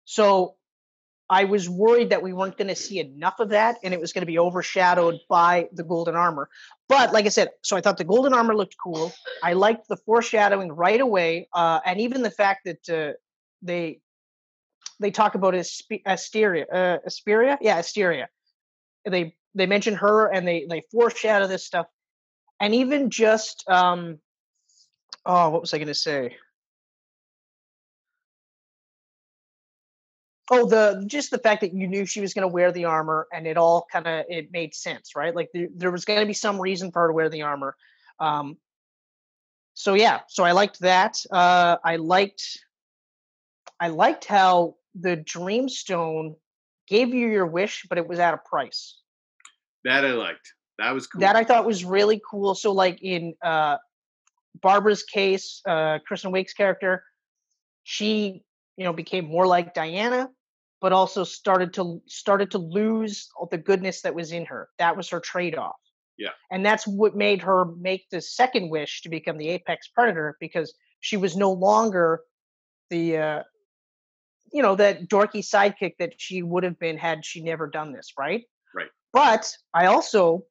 [0.06, 0.59] So
[1.30, 4.14] I was worried that we weren't going to see enough of that and it was
[4.14, 6.50] going to be overshadowed by the golden armor.
[6.88, 9.14] But like I said, so I thought the golden armor looked cool.
[9.44, 13.14] I liked the foreshadowing right away, uh, and even the fact that uh,
[13.62, 14.02] they
[15.00, 16.98] they talk about Asteria, uh,
[17.62, 18.28] yeah, Asteria.
[19.06, 21.86] They they mention her and they they foreshadow this stuff.
[22.60, 24.20] and even just um,
[25.26, 26.36] oh, what was I going to say?
[30.52, 33.28] Oh, the just the fact that you knew she was going to wear the armor,
[33.32, 35.36] and it all kind of it made sense, right?
[35.36, 37.76] Like there, there was going to be some reason for her to wear the armor.
[38.20, 38.58] Um,
[39.76, 41.18] so yeah, so I liked that.
[41.32, 42.60] Uh, I liked,
[43.80, 46.36] I liked how the Dreamstone
[46.88, 49.00] gave you your wish, but it was at a price.
[49.86, 50.54] That I liked.
[50.80, 51.22] That was cool.
[51.22, 52.56] That I thought was really cool.
[52.56, 53.78] So like in uh,
[54.62, 57.04] Barbara's case, uh, Kristen Wiig's character,
[57.84, 58.44] she
[58.76, 60.30] you know became more like Diana,
[60.82, 64.70] but also started to started to lose all the goodness that was in her.
[64.78, 65.76] That was her trade off.
[66.18, 66.30] Yeah.
[66.52, 70.74] And that's what made her make the second wish to become the apex predator because
[71.00, 72.22] she was no longer
[72.90, 73.44] the uh
[74.52, 78.14] you know that dorky sidekick that she would have been had she never done this,
[78.18, 78.44] right?
[78.74, 78.90] Right.
[79.14, 80.46] But I also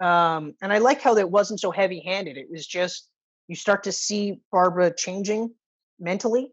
[0.00, 2.36] um and I like how that wasn't so heavy-handed.
[2.36, 3.08] It was just
[3.48, 5.52] you start to see Barbara changing
[5.98, 6.52] mentally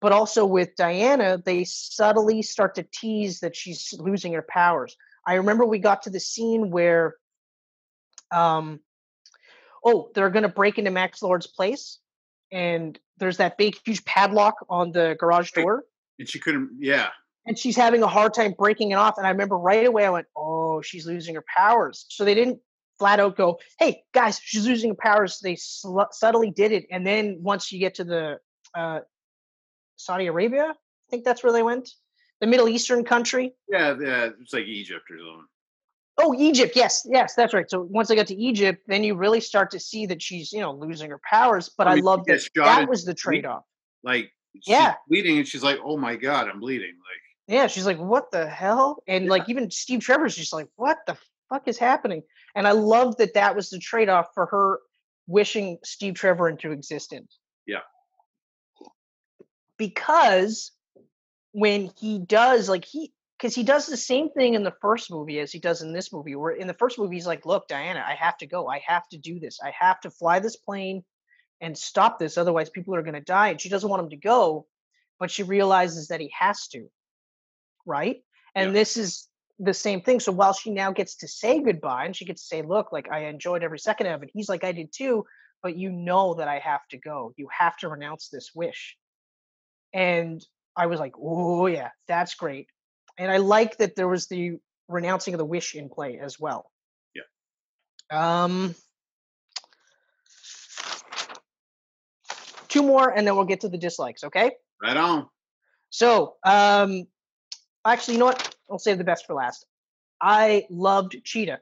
[0.00, 4.96] but also with Diana, they subtly start to tease that she's losing her powers.
[5.26, 7.16] I remember we got to the scene where,
[8.32, 8.80] um,
[9.84, 11.98] oh, they're going to break into Max Lord's place,
[12.52, 15.84] and there's that big, huge padlock on the garage door.
[16.18, 17.08] And she couldn't, yeah.
[17.46, 19.18] And she's having a hard time breaking it off.
[19.18, 22.04] And I remember right away, I went, oh, she's losing her powers.
[22.08, 22.58] So they didn't
[22.98, 25.38] flat out go, hey, guys, she's losing her powers.
[25.40, 26.86] They sl- subtly did it.
[26.90, 28.38] And then once you get to the
[28.74, 29.00] uh,
[29.96, 30.68] Saudi Arabia.
[30.70, 31.90] I think that's where they went.
[32.40, 33.54] The Middle Eastern country.
[33.68, 35.46] Yeah, yeah, it's like Egypt or something.
[36.18, 36.74] Oh, Egypt.
[36.74, 37.70] Yes, yes, that's right.
[37.70, 40.60] So once I got to Egypt, then you really start to see that she's, you
[40.60, 41.70] know, losing her powers.
[41.76, 43.64] But oh, I, mean, I love that that was the trade off.
[44.02, 44.30] Like,
[44.66, 48.30] yeah, bleeding, and she's like, "Oh my god, I'm bleeding!" Like, yeah, she's like, "What
[48.30, 49.30] the hell?" And yeah.
[49.30, 51.18] like, even Steve Trevor's just like, "What the
[51.50, 52.22] fuck is happening?"
[52.54, 54.80] And I love that that was the trade off for her
[55.26, 57.38] wishing Steve Trevor into existence.
[57.66, 57.80] Yeah
[59.78, 60.72] because
[61.52, 65.40] when he does like he because he does the same thing in the first movie
[65.40, 68.04] as he does in this movie where in the first movie he's like look diana
[68.06, 68.68] i have to go.
[68.68, 69.58] I have to do this.
[69.64, 71.02] I have to fly this plane
[71.60, 73.48] and stop this otherwise people are going to die.
[73.48, 74.66] And she doesn't want him to go
[75.18, 76.88] but she realizes that he has to
[77.86, 78.16] right?
[78.54, 78.80] And yeah.
[78.80, 80.20] this is the same thing.
[80.20, 83.10] So while she now gets to say goodbye and she gets to say look like
[83.10, 85.24] i enjoyed every second of it he's like i did too
[85.62, 87.32] but you know that i have to go.
[87.36, 88.96] You have to renounce this wish
[89.96, 90.44] and
[90.76, 92.68] I was like, oh yeah, that's great.
[93.18, 96.70] And I like that there was the renouncing of the wish in play as well.
[97.14, 98.42] Yeah.
[98.44, 98.74] Um,
[102.68, 104.22] two more, and then we'll get to the dislikes.
[104.22, 104.52] Okay.
[104.82, 105.28] Right on.
[105.88, 107.06] So, um,
[107.86, 108.54] actually, you know what?
[108.70, 109.64] I'll save the best for last.
[110.20, 111.60] I loved Cheetah.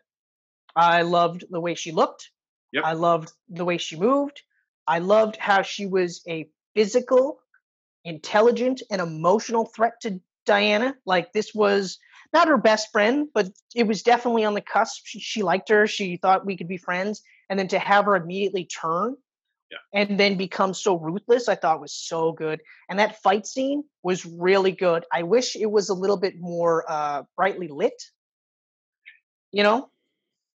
[0.74, 2.30] I loved the way she looked.
[2.72, 2.82] Yep.
[2.84, 4.42] I loved the way she moved.
[4.88, 7.38] I loved how she was a physical
[8.04, 10.94] intelligent and emotional threat to Diana.
[11.06, 11.98] Like this was
[12.32, 15.02] not her best friend, but it was definitely on the cusp.
[15.04, 15.86] She, she liked her.
[15.86, 17.22] She thought we could be friends.
[17.48, 19.16] And then to have her immediately turn
[19.70, 19.78] yeah.
[19.92, 22.60] and then become so ruthless, I thought was so good.
[22.88, 25.04] And that fight scene was really good.
[25.12, 28.02] I wish it was a little bit more uh, brightly lit,
[29.52, 29.90] you know?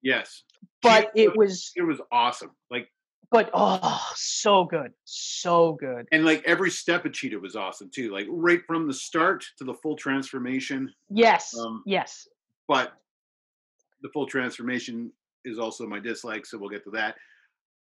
[0.02, 0.44] Yes.
[0.82, 2.52] But it was it was awesome.
[2.72, 2.90] Like
[3.32, 6.08] but oh, so good, so good.
[6.12, 8.12] And like every step of Cheetah was awesome too.
[8.12, 10.92] Like right from the start to the full transformation.
[11.10, 11.56] Yes.
[11.58, 12.28] Um, yes.
[12.68, 12.94] But
[14.02, 15.12] the full transformation
[15.46, 17.16] is also my dislike, so we'll get to that.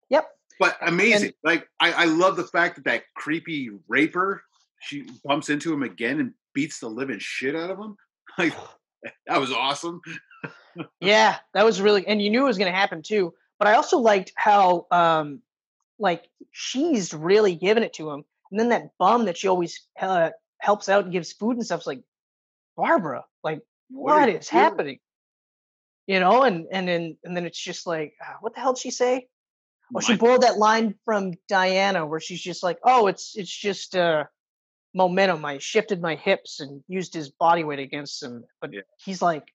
[0.10, 0.28] Yep.
[0.60, 1.28] But amazing.
[1.28, 4.44] And, like I, I love the fact that that creepy raper
[4.80, 7.96] she bumps into him again and beats the living shit out of him.
[8.38, 8.54] Like
[9.28, 10.02] that was awesome.
[11.00, 13.74] yeah, that was really, and you knew it was going to happen too but I
[13.74, 15.42] also liked how um
[16.00, 20.30] like she's really giving it to him, and then that bum that she always uh,
[20.60, 22.04] helps out and gives food and stuff is like
[22.76, 25.00] Barbara, like what, what is happening?
[26.06, 28.82] You know, and and then and then it's just like, uh, what the hell did
[28.82, 29.28] she say?
[29.96, 33.96] Oh, she borrowed that line from Diana where she's just like, oh, it's it's just
[33.96, 34.26] uh
[34.94, 35.46] momentum.
[35.46, 38.44] I shifted my hips and used his body weight against him.
[38.62, 38.82] But yeah.
[39.04, 39.54] he's like,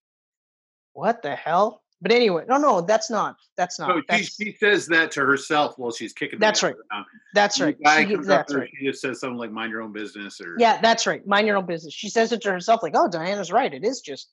[0.92, 1.81] what the hell?
[2.02, 3.36] But anyway, no, no, that's not.
[3.56, 3.88] That's not.
[3.88, 6.40] No, that's, she, she says that to herself while she's kicking.
[6.40, 6.74] That's right.
[6.90, 7.06] Down.
[7.32, 7.80] That's right.
[7.80, 8.68] Guy she, that's right.
[8.76, 10.56] She just says something like "mind your own business" or.
[10.58, 11.24] Yeah, that's right.
[11.24, 11.94] Mind your own business.
[11.94, 13.72] She says it to herself, like, "Oh, Diana's right.
[13.72, 14.32] It is just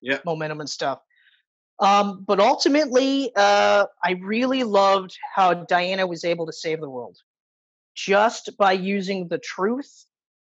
[0.00, 1.00] yeah momentum and stuff."
[1.78, 7.18] Um, but ultimately, uh, I really loved how Diana was able to save the world
[7.94, 10.06] just by using the truth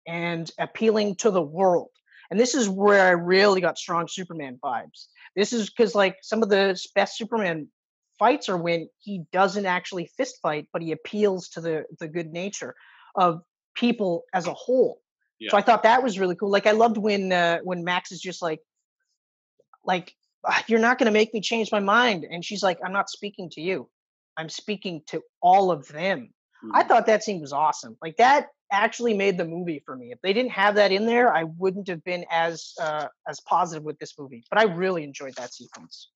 [0.07, 1.91] and appealing to the world.
[2.31, 5.07] And this is where I really got strong Superman vibes
[5.37, 7.69] this is because like some of the best Superman
[8.19, 12.33] fights are when he doesn't actually fist fight, but he appeals to the the good
[12.33, 12.75] nature
[13.15, 13.43] of
[13.75, 15.01] people as a whole.
[15.39, 15.51] Yeah.
[15.51, 16.51] So I thought that was really cool.
[16.51, 18.61] Like I loved when uh, when Max is just like,
[19.85, 20.15] like
[20.45, 23.09] "Ah, you're not going to make me change my mind, and she's like, I'm not
[23.09, 23.89] speaking to you,
[24.37, 26.31] I'm speaking to all of them.
[26.73, 26.89] I Mhm.
[26.89, 27.97] thought that scene was awesome.
[28.03, 30.13] Like that actually made the movie for me.
[30.13, 33.85] If they didn't have that in there, I wouldn't have been as uh, as positive
[33.85, 34.45] with this movie.
[34.51, 36.11] But I really enjoyed that sequence.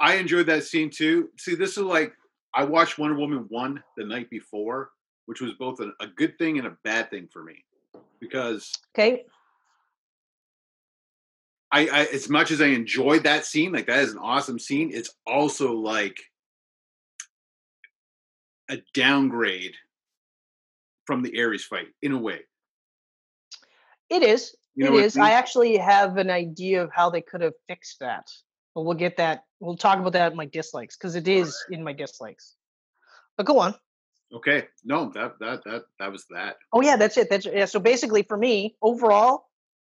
[0.00, 1.30] I enjoyed that scene too.
[1.38, 2.14] See, this is like
[2.54, 4.90] I watched Wonder Woman one the night before,
[5.26, 7.64] which was both a, a good thing and a bad thing for me
[8.18, 9.24] because Okay,
[11.72, 14.90] I, I as much as I enjoyed that scene, like that is an awesome scene.
[14.92, 16.18] It's also like
[18.70, 19.74] a downgrade
[21.04, 22.40] from the Ares fight in a way.
[24.08, 24.54] it is.
[24.76, 27.98] You know it I I actually have an idea of how they could have fixed
[28.00, 28.28] that.
[28.74, 29.44] But we'll get that.
[29.58, 32.54] We'll talk about that in my dislikes because it is in my dislikes.
[33.36, 33.74] But go on.
[34.32, 36.56] Okay, no, that that that that was that.
[36.72, 37.28] Oh yeah, that's it.
[37.28, 37.64] That's yeah.
[37.64, 39.48] So basically, for me, overall,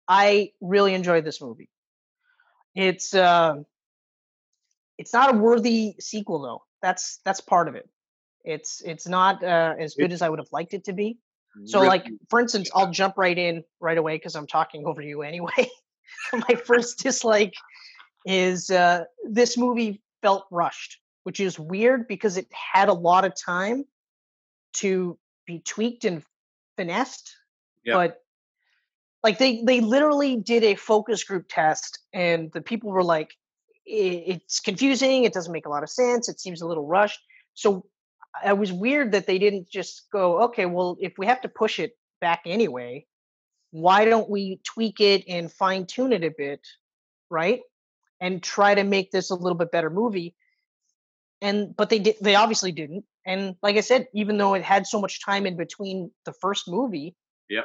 [0.06, 1.68] I really enjoyed this movie.
[2.76, 3.56] It's uh,
[4.96, 6.62] it's not a worthy sequel though.
[6.80, 7.88] That's that's part of it.
[8.48, 11.18] It's it's not uh, as good as I would have liked it to be.
[11.66, 15.02] So, Really- like for instance, I'll jump right in right away because I'm talking over
[15.02, 15.68] you anyway.
[16.32, 17.54] My first dislike
[18.24, 23.34] is uh, this movie felt rushed, which is weird because it had a lot of
[23.36, 23.84] time
[24.74, 26.22] to be tweaked and
[26.76, 27.34] finessed.
[27.84, 27.94] Yeah.
[27.94, 28.22] But
[29.22, 33.34] like they they literally did a focus group test, and the people were like,
[33.84, 35.24] "It's confusing.
[35.24, 36.30] It doesn't make a lot of sense.
[36.30, 37.20] It seems a little rushed."
[37.54, 37.84] So
[38.44, 41.78] I was weird that they didn't just go, okay, well, if we have to push
[41.78, 43.06] it back anyway,
[43.70, 46.66] why don't we tweak it and fine tune it a bit,
[47.30, 47.60] right?
[48.20, 50.34] And try to make this a little bit better movie.
[51.40, 53.04] And but they did they obviously didn't.
[53.24, 56.66] And like I said, even though it had so much time in between the first
[56.66, 57.14] movie,
[57.48, 57.64] yeah,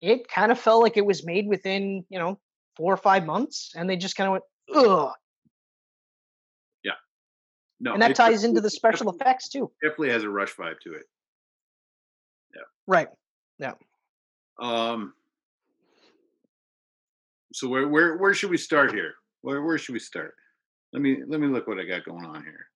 [0.00, 2.38] it kind of felt like it was made within, you know,
[2.76, 3.72] four or five months.
[3.76, 4.44] And they just kind of went,
[4.74, 5.12] ugh.
[7.82, 9.70] No, And that ties into the special effects too.
[9.82, 11.02] Definitely has a rush vibe to it.
[12.54, 12.62] Yeah.
[12.86, 13.08] Right.
[13.58, 13.72] Yeah.
[14.60, 15.14] Um.
[17.52, 19.14] So where where where should we start here?
[19.40, 20.34] Where where should we start?
[20.92, 22.66] Let me let me look what I got going on here.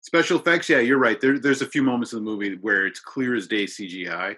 [0.00, 1.20] Special effects, yeah, you're right.
[1.20, 4.36] There, there's a few moments in the movie where it's clear as day CGI.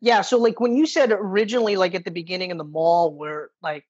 [0.00, 3.50] Yeah, so like when you said originally, like at the beginning in the mall, where
[3.62, 3.84] like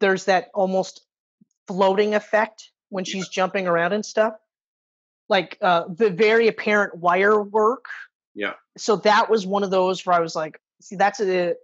[0.00, 1.02] there's that almost
[1.66, 3.12] floating effect when Yeah.
[3.12, 4.34] she's jumping around and stuff,
[5.28, 7.86] like uh, the very apparent wire work.
[8.34, 8.54] Yeah.
[8.76, 11.54] So that was one of those where I was like, see, that's a.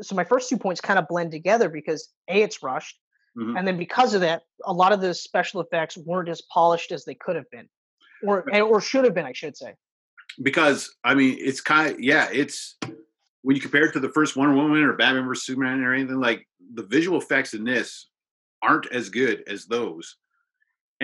[0.00, 2.98] So my first two points kind of blend together because a it's rushed,
[3.36, 3.56] Mhm.
[3.58, 7.04] and then because of that, a lot of the special effects weren't as polished as
[7.04, 7.68] they could have been,
[8.22, 9.74] or or should have been, I should say.
[10.42, 12.76] Because I mean, it's kind of yeah, it's
[13.42, 16.18] when you compare it to the first Wonder Woman or Batman vs Superman or anything
[16.18, 18.08] like the visual effects in this
[18.62, 20.16] aren't as good as those.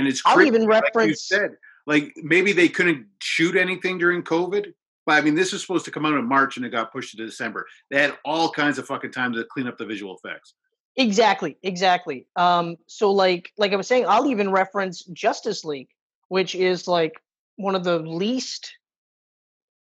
[0.01, 1.24] And it's I'll even like you reference.
[1.28, 1.51] said,
[1.86, 4.72] like maybe they couldn't shoot anything during COVID.
[5.07, 7.16] But I mean, this was supposed to come out in March and it got pushed
[7.16, 7.66] to December.
[7.90, 10.55] They had all kinds of fucking time to clean up the visual effects.
[10.96, 12.26] Exactly, exactly.
[12.36, 15.88] Um, so like like I was saying, I'll even reference Justice League,
[16.28, 17.12] which is like
[17.57, 18.72] one of the least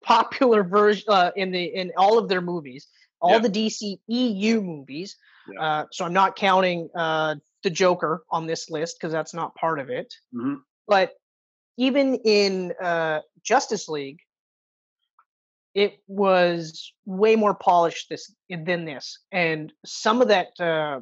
[0.02, 2.86] popular version uh, in the in all of their movies,
[3.20, 3.38] all Yeah.
[3.40, 5.16] the DC EU movies.
[5.52, 5.60] Yeah.
[5.62, 9.78] Uh, so I'm not counting uh, the Joker on this list because that's not part
[9.78, 10.12] of it.
[10.34, 10.62] Mhm.
[10.86, 11.12] But
[11.76, 14.18] even in uh, Justice League,
[15.74, 21.00] it was way more polished this than this, and some of that uh,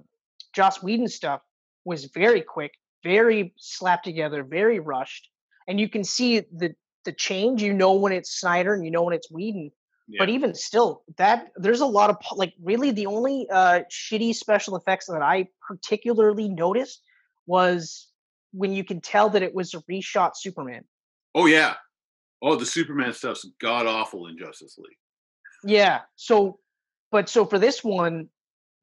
[0.54, 1.40] Joss Whedon stuff
[1.84, 5.28] was very quick, very slapped together, very rushed,
[5.68, 7.62] and you can see the the change.
[7.62, 9.70] You know when it's Snyder, and you know when it's Whedon.
[10.08, 10.18] Yeah.
[10.20, 14.76] But even still, that there's a lot of like really the only uh, shitty special
[14.76, 17.02] effects that I particularly noticed
[17.46, 18.08] was
[18.52, 20.84] when you can tell that it was a reshot Superman.
[21.34, 21.74] oh yeah.
[22.42, 24.96] Oh, the Superman stuff's god awful in Justice League.
[25.64, 26.02] Yeah.
[26.14, 26.58] So,
[27.10, 28.28] but so for this one,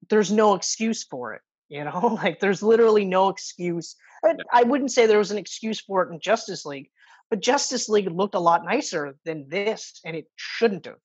[0.10, 1.42] there's no excuse for it.
[1.70, 3.96] You know, like there's literally no excuse.
[4.26, 6.90] I, I wouldn't say there was an excuse for it in Justice League,
[7.30, 10.98] but Justice League looked a lot nicer than this, and it shouldn't have.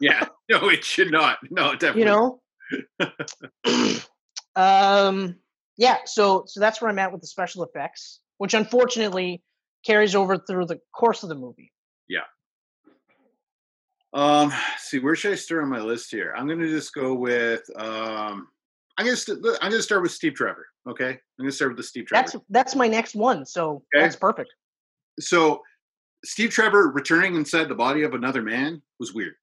[0.00, 0.26] Yeah.
[0.50, 1.38] no, it should not.
[1.50, 2.02] No, definitely.
[2.02, 2.40] You know.
[4.56, 5.36] um.
[5.76, 5.98] Yeah.
[6.06, 9.42] So so that's where I'm at with the special effects, which unfortunately
[9.84, 11.72] carries over through the course of the movie.
[12.08, 12.20] Yeah.
[14.12, 16.32] Um, see, where should I start on my list here?
[16.36, 18.48] I'm gonna just go with um
[18.96, 20.66] I'm gonna st- I'm gonna start with Steve Trevor.
[20.88, 22.22] Okay, I'm gonna start with the Steve Trevor.
[22.32, 23.44] That's that's my next one.
[23.44, 24.04] So Okay.
[24.04, 24.50] that's perfect.
[25.18, 25.62] so
[26.24, 29.34] Steve Trevor returning inside the body of another man was weird.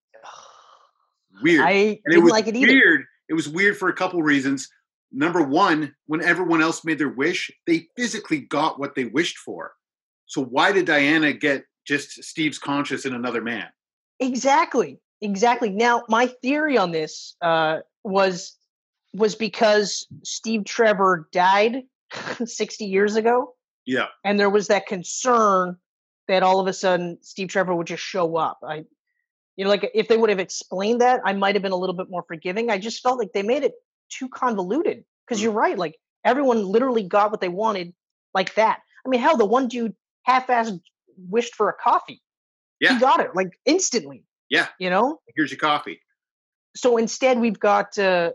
[1.42, 1.62] Weird.
[1.66, 2.72] I and it didn't was like it either.
[2.72, 3.06] weird.
[3.30, 4.68] It was weird for a couple reasons.
[5.12, 9.74] Number one, when everyone else made their wish, they physically got what they wished for.
[10.26, 13.68] So why did Diana get just Steve's conscious in another man?
[14.20, 15.00] Exactly.
[15.22, 15.70] Exactly.
[15.70, 18.56] Now, my theory on this uh, was
[19.14, 21.84] was because Steve Trevor died
[22.46, 23.56] 60 years ago,
[23.86, 24.08] Yeah.
[24.24, 25.76] and there was that concern
[26.30, 28.60] that all of a sudden Steve Trevor would just show up.
[28.64, 28.86] I,
[29.58, 31.96] you know, like if they would have explained that, I might have been a little
[31.96, 32.70] bit more forgiving.
[32.70, 33.74] I just felt like they made it
[34.10, 35.04] too convoluted.
[35.28, 35.44] Because Mm.
[35.44, 35.96] you're right, like
[36.26, 37.94] everyone literally got what they wanted,
[38.34, 38.80] like that.
[39.06, 40.80] I mean, hell, the one dude half-assed
[41.18, 42.22] wished for a coffee.
[42.80, 42.94] Yeah.
[42.94, 44.24] He got it like instantly.
[44.50, 44.68] Yeah.
[44.80, 46.00] You know, Here's your coffee.
[46.76, 48.32] so instead we've got uh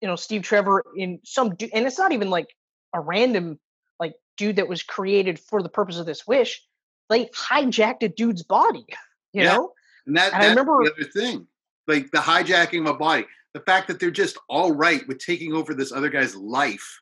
[0.00, 2.46] you know steve trevor in some du- and it's not even like
[2.94, 3.58] a random
[3.98, 6.62] like dude that was created for the purpose of this wish
[7.10, 8.84] they hijacked a dude's body
[9.32, 9.54] you Yeah.
[9.56, 9.72] know
[10.06, 11.46] And that, And that's remember- the other thing.
[11.86, 13.26] Like the hijacking of a body.
[13.54, 17.00] The fact that they're just all right with taking over this other guy's life.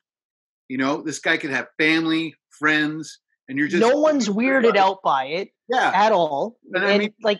[0.67, 5.01] You know, this guy could have family, friends, and you're just no one's weirded out
[5.03, 5.91] by it Yeah.
[5.93, 7.39] at all But I mean- like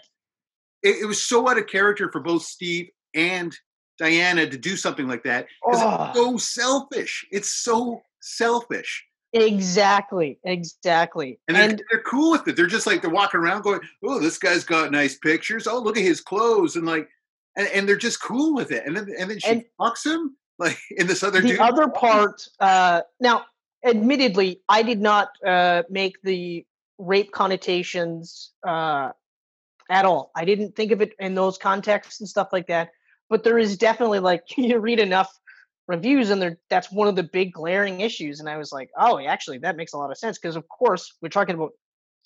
[0.84, 3.56] It, it was so out of character for both Steve and
[3.98, 5.48] Diana to do something like that.
[5.66, 7.26] oh, it's so selfish.
[7.32, 9.06] It's so selfish.
[9.34, 12.56] Exactly exactly And, they're, and they're cool with it.
[12.56, 15.68] They're just like they're walking around going, "Oh, this guy's got nice pictures.
[15.68, 17.08] Oh, look at his clothes," and like,
[17.56, 18.86] and, and they're just cool with it.
[18.86, 21.60] And then and then she And- fucks him like in this other the dude.
[21.60, 23.46] other part uh now
[23.86, 26.66] admittedly i did not uh make the
[26.98, 29.10] rape connotations uh
[29.90, 32.90] at all i didn't think of it in those contexts and stuff like that
[33.30, 35.32] but there is definitely like you read enough
[35.90, 39.58] reviews and that's one of the big glaring issues and i was like oh actually
[39.58, 41.72] that makes a lot of sense because of course we're talking about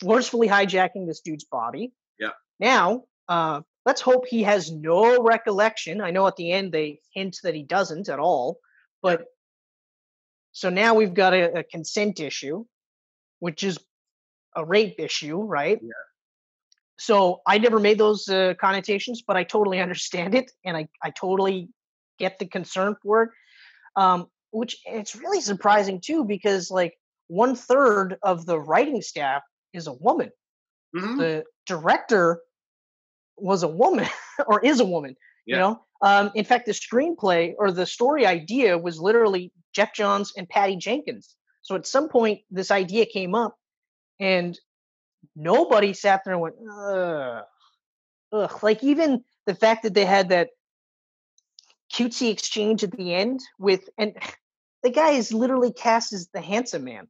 [0.01, 1.93] forcefully hijacking this dude's body.
[2.19, 2.31] Yeah.
[2.59, 5.99] now uh let's hope he has no recollection.
[6.01, 8.59] I know at the end they hint that he doesn't at all
[9.01, 9.25] but
[10.51, 12.65] so now we've got a, a consent issue
[13.39, 13.79] which is
[14.57, 15.79] a rape issue right?
[15.81, 15.89] Yeah.
[16.99, 21.11] so i never made those uh, connotations but i totally understand it and i, I
[21.11, 21.69] totally
[22.19, 23.29] get the concern for it
[23.95, 26.93] um, which it's really surprising too because like
[27.27, 29.41] one third of the writing staff
[29.73, 30.29] is a woman.
[30.95, 31.17] Mhm.
[31.17, 32.39] the director
[33.35, 34.07] was a woman
[34.47, 35.15] or is a woman
[35.45, 35.81] you know?
[36.01, 40.75] Um, in fact the screenplay or the story idea was literally geoff johns and patty
[40.75, 41.35] jenkins.
[41.61, 43.57] So at some point this idea came up
[44.19, 44.59] and
[45.35, 47.43] nobody sat there and went ugh,
[48.33, 48.63] ugh.
[48.63, 50.49] like even the fact that they had that
[51.93, 54.13] cutesy exchange at the end with and
[54.83, 57.07] the guy is literally cast as the handsome man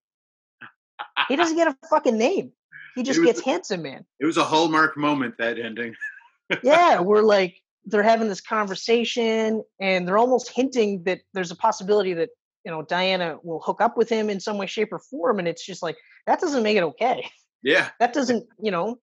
[1.28, 2.52] he doesn't get a fucking name
[2.96, 5.96] he just was- gets handsome man It was a hallmark moment that ending.
[6.64, 7.56] yeah, we're like
[7.86, 12.30] they're having this conversation and they're almost hinting that there's a possibility that
[12.66, 15.48] you know Diana will hook up with him in some way, shape, or form, and
[15.48, 17.28] it's just like that doesn't make it okay.
[17.62, 19.00] Yeah, That doesn't, you know,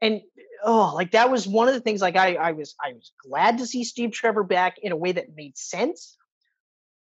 [0.00, 0.22] and
[0.62, 2.00] oh, like that was one of the things.
[2.00, 5.12] Like I, I was, I was glad to see Steve Trevor back in a way
[5.12, 6.16] that made sense.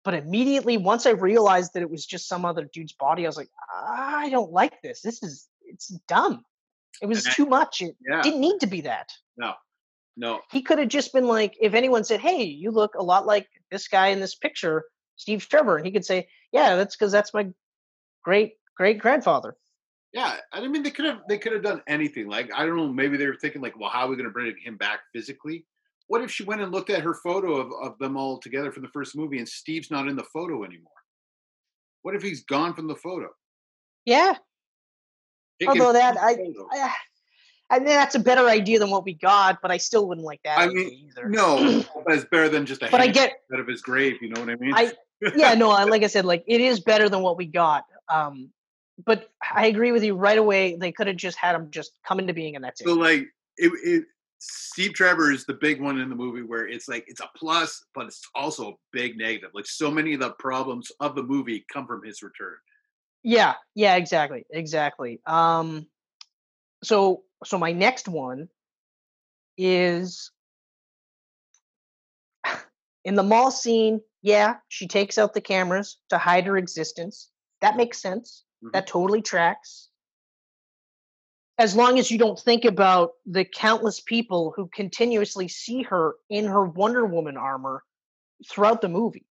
[0.03, 3.37] But immediately, once I realized that it was just some other dude's body, I was
[3.37, 3.51] like,
[3.87, 5.03] I don't like this.
[5.03, 6.43] This is, it's dumb.
[7.03, 7.83] It was I- too much.
[7.83, 8.23] It yeah.
[8.23, 9.53] didn't need to be that No,
[10.17, 10.41] no.
[10.51, 13.47] he could have just been like, if anyone said, "Hey, you look a lot like
[13.71, 14.85] this guy in this picture,
[15.17, 17.49] Steve Trevor," and he could say, "Yeah, that's because that's my
[18.25, 19.57] great great grandfather."
[20.13, 20.37] Yeah.
[20.53, 22.29] I mean, they could have they could have done anything.
[22.29, 22.89] Like I don't know.
[22.89, 25.67] Maybe they were thinking like, well, how are we going to bring him back physically?
[26.09, 28.83] What if she went and looked at her photo of, of them all together from
[28.83, 30.91] the first movie, and Steve's not in the photo anymore?
[32.03, 33.29] What if he's gone from the photo?
[34.05, 34.35] Yeah,
[35.61, 36.37] him although that I.
[36.73, 36.95] I,
[37.73, 40.41] I mean that's a better idea than what we got, but I still wouldn't like
[40.43, 41.29] that I mean, either.
[41.29, 44.17] no, but it's better than just a but I get, out of his grave.
[44.21, 44.75] You know what I mean?
[44.75, 44.93] I
[45.37, 47.85] yeah, no, like I said, like it is better than what we got.
[48.13, 48.51] Um,
[49.05, 50.77] but I agree with you right away.
[50.77, 52.87] They could have just had him just come into being, and that's it.
[52.87, 54.05] so like it, it
[54.39, 57.85] Steve Trevor is the big one in the movie where it's like it's a plus,
[57.95, 59.51] but it's also a big negative.
[59.55, 62.57] Like so many of the problems of the movie come from his return.
[63.23, 65.21] Yeah, yeah, exactly, exactly.
[65.27, 65.87] Um,
[66.83, 68.49] so so my next one
[69.59, 70.31] is
[73.05, 74.01] in the mall scene.
[74.23, 77.31] Yeah, she takes out the cameras to hide her existence.
[77.61, 78.45] That makes sense.
[78.63, 78.73] Mhm.
[78.73, 79.89] That totally tracks.
[81.59, 86.47] As long as you don't think about the countless people who continuously see her in
[86.47, 87.85] her Wonder Woman armor
[88.51, 89.27] throughout the movie.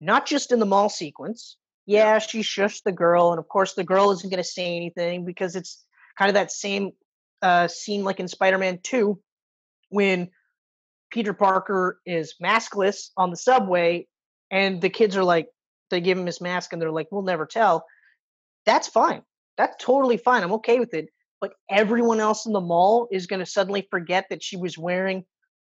[0.00, 1.56] not just in the mall sequence.
[1.86, 5.24] Yeah, she shushed the girl, and of course, the girl isn't going to say anything
[5.24, 5.84] because it's
[6.18, 6.92] kind of that same
[7.42, 9.18] uh, scene like in Spider Man 2
[9.90, 10.30] when
[11.10, 14.06] Peter Parker is maskless on the subway,
[14.50, 15.48] and the kids are like,
[15.90, 17.86] they give him his mask, and they're like, we'll never tell.
[18.66, 19.22] That's fine.
[19.56, 20.42] That's totally fine.
[20.42, 21.08] I'm okay with it.
[21.40, 25.24] But everyone else in the mall is going to suddenly forget that she was wearing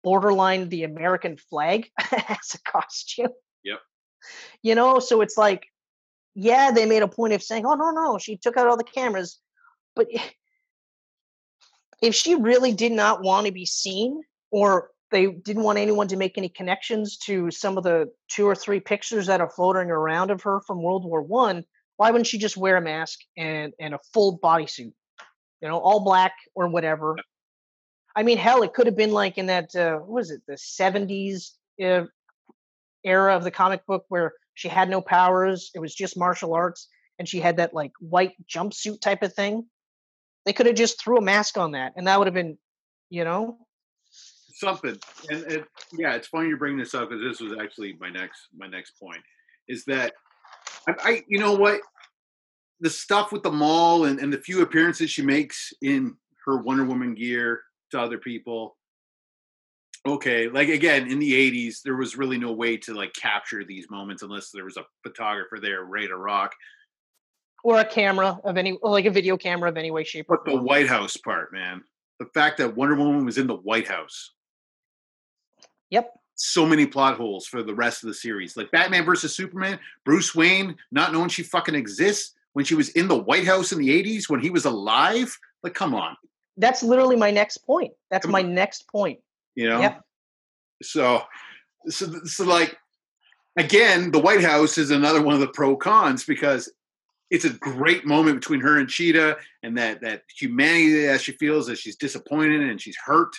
[0.03, 3.31] borderline the American flag as a costume.
[3.65, 3.79] Yep.
[4.63, 5.67] You know, so it's like,
[6.35, 8.85] yeah, they made a point of saying, oh, no, no, she took out all the
[8.85, 9.39] cameras.
[9.97, 10.09] But
[12.03, 16.17] if she really did not want to be seen or they didn't want anyone to
[16.17, 20.31] make any connections to some of the two or three pictures that are floating around
[20.31, 21.65] of her from World War One,
[21.97, 24.93] why wouldn't she just wear a mask and and a full bodysuit?
[25.61, 27.17] You know, all black or whatever.
[28.17, 30.55] I mean, hell, it could have been like in that uh, what was it, the
[30.55, 31.51] '70s
[31.83, 32.05] uh,
[33.05, 36.89] era of the comic book where she had no powers; it was just martial arts,
[37.19, 39.65] and she had that like white jumpsuit type of thing.
[40.47, 42.59] They could have just threw a mask on that, and that would have been,
[43.09, 43.59] you know,
[44.55, 44.97] something.
[45.31, 48.49] And, and yeah, it's funny you bring this up because this was actually my next
[48.57, 49.23] my next point
[49.69, 50.13] is that
[50.89, 51.81] I, I you know what?
[52.81, 56.85] The stuff with the mall and, and the few appearances she makes in her Wonder
[56.85, 57.63] Woman gear
[57.93, 58.77] to other people.
[60.07, 63.87] Okay, like again in the '80s, there was really no way to like capture these
[63.91, 66.53] moments unless there was a photographer there ready to rock.
[67.63, 70.59] Or a camera of any like a video camera of any way shape or form.
[70.59, 71.83] the white house part man.
[72.21, 74.33] The fact that wonder woman was in the white house.
[75.91, 78.57] Yep so many plot holes for the rest of the series.
[78.57, 83.09] Like batman versus superman bruce wayne not knowing she fucking exists when she was in
[83.09, 85.37] the white house in the 80s when he was alive?
[85.63, 86.17] Like come on.
[86.57, 87.93] That's literally my next point.
[88.11, 88.55] That's come my on.
[88.55, 89.21] next point.
[89.55, 89.81] You know?
[89.81, 90.03] Yep.
[90.83, 91.23] so
[91.89, 92.77] so so like
[93.57, 96.71] again the white house is another one of the pro cons because
[97.31, 101.67] it's a great moment between her and Cheetah, and that that humanity that she feels
[101.67, 103.35] that she's disappointed and she's hurt,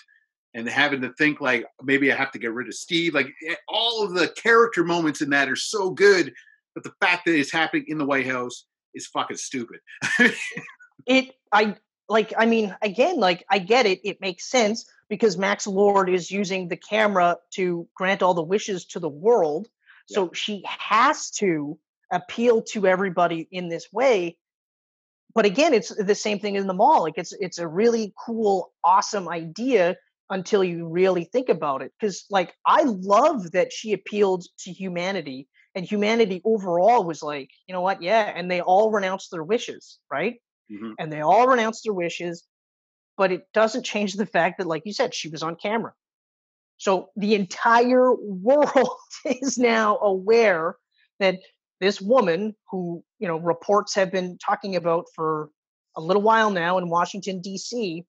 [0.55, 3.13] and having to think like maybe I have to get rid of Steve.
[3.13, 6.33] Like eh, all of the character moments in that are so good,
[6.73, 9.81] but the fact that it's happening in the White House is fucking stupid.
[11.05, 11.75] it, I
[12.07, 12.33] like.
[12.37, 13.99] I mean, again, like I get it.
[14.05, 18.85] It makes sense because Max Lord is using the camera to grant all the wishes
[18.85, 19.67] to the world.
[20.07, 21.77] So she has to
[22.11, 24.37] appeal to everybody in this way
[25.33, 28.71] but again it's the same thing in the mall like it's it's a really cool
[28.83, 29.95] awesome idea
[30.29, 35.47] until you really think about it because like i love that she appealed to humanity
[35.75, 39.99] and humanity overall was like you know what yeah and they all renounced their wishes
[40.11, 40.35] right
[40.71, 40.91] mm-hmm.
[40.97, 42.43] and they all renounced their wishes
[43.17, 45.93] but it doesn't change the fact that like you said she was on camera
[46.77, 50.75] so the entire world is now aware
[51.19, 51.39] that
[51.79, 55.49] this woman who you know reports have been talking about for
[55.95, 58.05] a little while now in Washington D.C.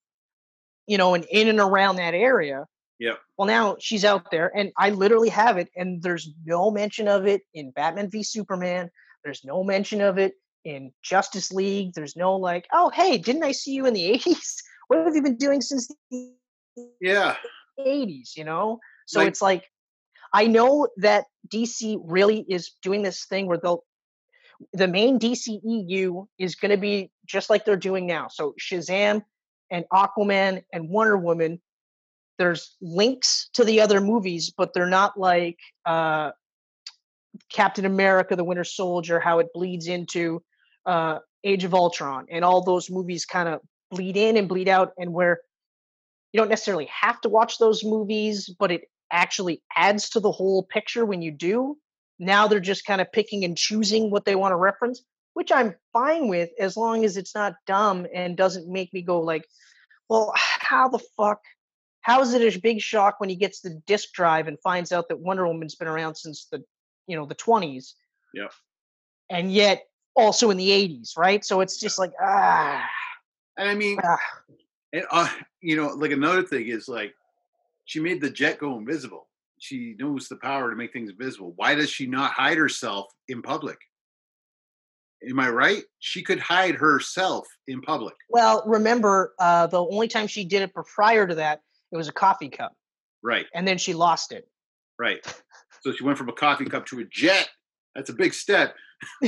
[0.86, 2.66] You know, and in and around that area.
[2.98, 3.14] Yeah.
[3.36, 7.26] Well, now she's out there, and I literally have it, and there's no mention of
[7.26, 8.90] it in Batman v Superman.
[9.22, 10.34] There's no mention of it
[10.64, 11.92] in Justice League.
[11.94, 14.56] There's no like, oh, hey, didn't I see you in the '80s?
[14.88, 16.32] What have you been doing since the
[17.00, 17.36] yeah
[17.78, 18.36] '80s?
[18.36, 19.64] You know, so like, it's like
[20.32, 23.84] I know that DC really is doing this thing where they'll
[24.72, 28.28] the main DCEU is going to be just like they're doing now.
[28.28, 29.22] So Shazam
[29.70, 31.60] and Aquaman and Wonder Woman,
[32.38, 36.32] there's links to the other movies, but they're not like uh,
[37.52, 40.42] Captain America, the Winter Soldier, how it bleeds into
[40.84, 43.60] uh, Age of Ultron, and all those movies kind of
[43.90, 45.40] bleed in and bleed out, and where
[46.32, 50.64] you don't necessarily have to watch those movies, but it actually adds to the whole
[50.64, 51.76] picture when you do.
[52.18, 55.02] Now they're just kind of picking and choosing what they want to reference,
[55.36, 59.20] which I'm fine with as long as it's not dumb and doesn't make me go
[59.20, 59.46] like,
[60.08, 61.42] well, how the fuck?
[62.00, 65.10] How is it a big shock when he gets the disk drive and finds out
[65.10, 66.64] that Wonder Woman's been around since the,
[67.06, 67.92] you know, the 20s?
[68.32, 68.46] Yeah.
[69.28, 71.44] And yet also in the 80s, right?
[71.44, 72.82] So it's just like, ah.
[73.58, 74.16] And I mean, ah.
[74.94, 75.28] and, uh,
[75.60, 77.12] you know, like another thing is like,
[77.84, 79.28] she made the jet go invisible.
[79.58, 81.52] She knows the power to make things visible.
[81.56, 83.76] Why does she not hide herself in public?
[85.28, 85.82] Am I right?
[85.98, 88.14] She could hide herself in public.
[88.30, 92.12] Well, remember, uh, the only time she did it prior to that, it was a
[92.12, 92.74] coffee cup.
[93.22, 93.46] Right.
[93.54, 94.48] And then she lost it.
[94.98, 95.20] Right.
[95.82, 97.48] So she went from a coffee cup to a jet.
[97.94, 98.74] That's a big step.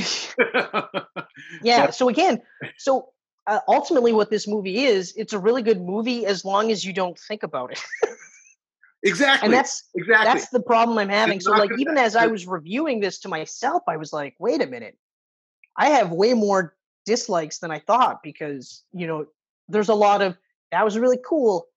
[1.63, 1.85] yeah.
[1.85, 2.41] But, so again,
[2.77, 3.13] so
[3.47, 6.91] uh, ultimately, what this movie is, it's a really good movie as long as you
[6.91, 7.81] don't think about it.
[9.03, 9.45] exactly.
[9.45, 10.25] And that's exactly.
[10.25, 11.37] that's the problem I'm having.
[11.37, 14.61] It's So like even as I was reviewing this to myself, I was like, wait
[14.61, 14.97] a minute.
[15.79, 16.75] I have way more
[17.05, 19.25] dislikes than I thought because, you know,
[19.67, 20.37] there's a lot of
[20.71, 21.67] that was really cool,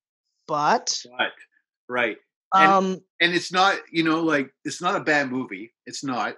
[0.47, 1.33] but But,
[1.89, 2.19] right.
[2.55, 6.35] And- um and it's not you know like it's not a bad movie it's not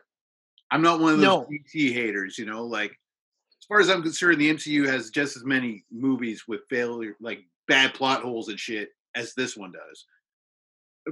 [0.71, 1.49] i'm not one of those No.
[1.51, 5.45] dc haters you know like as far as i'm concerned the mcu has just as
[5.45, 10.05] many movies with failure like bad plot holes and shit as this one does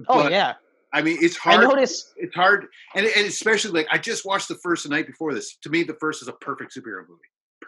[0.08, 0.54] oh But, yeah.
[0.92, 1.60] I mean it's hard.
[1.60, 5.06] I noticed it's hard and, and especially like i just watched the first the night
[5.06, 7.20] before this to me the first is a perfect superhero movie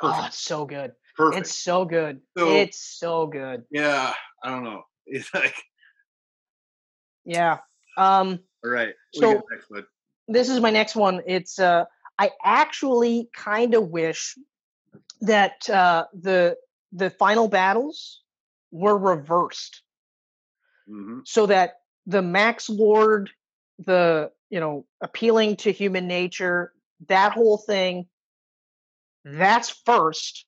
[0.03, 0.93] oh perfect it's so good.
[1.17, 2.21] perfect It's so good.
[2.37, 3.65] So- it's so good.
[3.71, 4.13] yeah
[4.43, 5.55] i don't know it's like
[7.25, 7.59] Yeah.
[7.97, 9.43] Um all right So-
[10.29, 11.21] this is my next one.
[11.27, 11.85] It's uh
[12.19, 14.37] I actually kind of wish
[15.21, 16.57] that uh the
[16.93, 18.23] the final battles
[18.71, 19.83] were reversed
[20.89, 21.27] Mhm.
[21.27, 21.75] so that
[22.07, 23.31] the Max Lord,
[23.79, 26.73] the you know, appealing to human nature,
[27.09, 28.07] that whole thing,
[29.25, 30.47] that's first.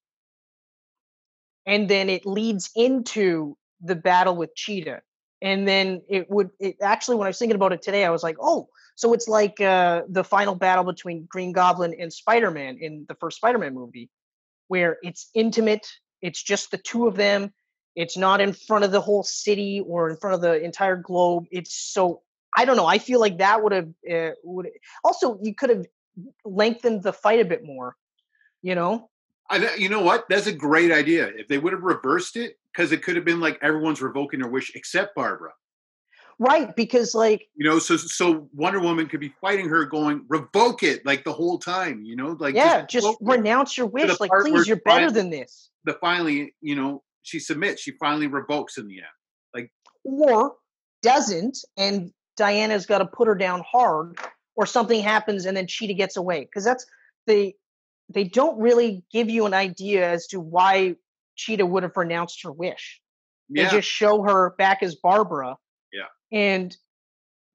[1.67, 5.01] And then it leads into the battle with Cheetah.
[5.43, 8.23] And then it would it actually when I was thinking about it today, I was
[8.23, 13.07] like, oh, so it's like uh the final battle between Green Goblin and Spider-Man in
[13.09, 14.09] the first Spider-Man movie,
[14.69, 15.87] where it's intimate,
[16.23, 17.53] it's just the two of them,
[17.97, 21.47] it's not in front of the whole city or in front of the entire globe.
[21.51, 22.23] It's so
[22.57, 22.87] I don't know.
[22.87, 24.69] I feel like that would have uh, would
[25.03, 25.87] also you could have
[26.45, 27.97] lengthened the fight a bit more.
[28.63, 29.11] You know?
[29.49, 30.27] I, you know what?
[30.29, 31.29] That's a great idea.
[31.29, 34.51] If they would have reversed it, because it could have been like everyone's revoking their
[34.51, 35.53] wish except Barbara.
[36.39, 36.75] Right?
[36.77, 41.07] Because like You know, so so Wonder Woman could be fighting her, going revoke it
[41.07, 42.03] like the whole time.
[42.05, 43.17] You know, like yeah, just it.
[43.21, 44.21] renounce your wish.
[44.21, 45.71] Like, please, you're better than this.
[45.87, 47.83] the finally, you know, she submits.
[47.83, 49.07] She finally revokes in the end.
[49.55, 49.71] Like
[50.05, 50.55] or
[51.03, 54.17] doesn't, and Diana's got to put her down hard,
[54.55, 56.41] or something happens and then Cheetah gets away.
[56.41, 56.87] Because that's
[57.27, 57.57] they
[58.09, 60.95] they don't really give you an idea as to why
[61.35, 63.01] Cheetah would have renounced her wish.
[63.55, 65.57] They Yeah, just show her back as Barbara.
[65.93, 66.07] Yeah.
[66.33, 66.77] And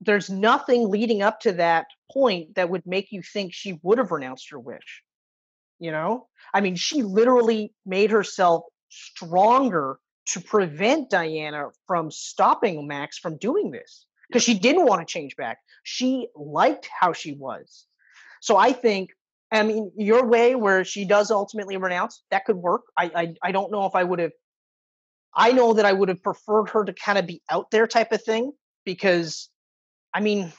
[0.01, 4.11] there's nothing leading up to that point that would make you think she would have
[4.11, 5.03] renounced her wish.
[5.79, 6.27] You know?
[6.53, 13.71] I mean, she literally made herself stronger to prevent Diana from stopping Max from doing
[13.71, 15.57] this because she didn't want to change back.
[15.83, 17.85] She liked how she was.
[18.41, 19.09] So I think,
[19.51, 22.83] I mean, your way where she does ultimately renounce, that could work.
[22.97, 24.31] I I, I don't know if I would have
[25.33, 28.11] I know that I would have preferred her to kind of be out there type
[28.11, 28.51] of thing
[28.85, 29.49] because,
[30.13, 30.51] I mean,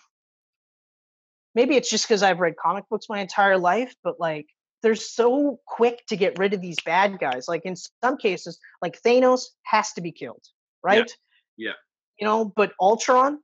[1.55, 4.47] maybe it's just because I've read comic books my entire life, but like
[4.83, 7.47] they're so quick to get rid of these bad guys.
[7.49, 10.43] Like in some cases, like Thanos has to be killed,
[10.83, 11.11] right?
[11.57, 11.73] yeah.
[12.19, 13.39] You know, but Ultron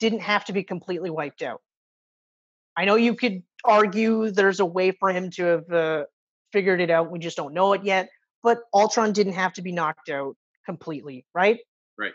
[0.00, 1.60] didn't have to be completely wiped out.
[2.76, 6.04] I know you could argue there's a way for him to have uh,
[6.52, 7.10] figured it out.
[7.10, 8.08] We just don't know it yet.
[8.42, 11.58] But Ultron didn't have to be knocked out completely, right?
[11.98, 12.12] Right.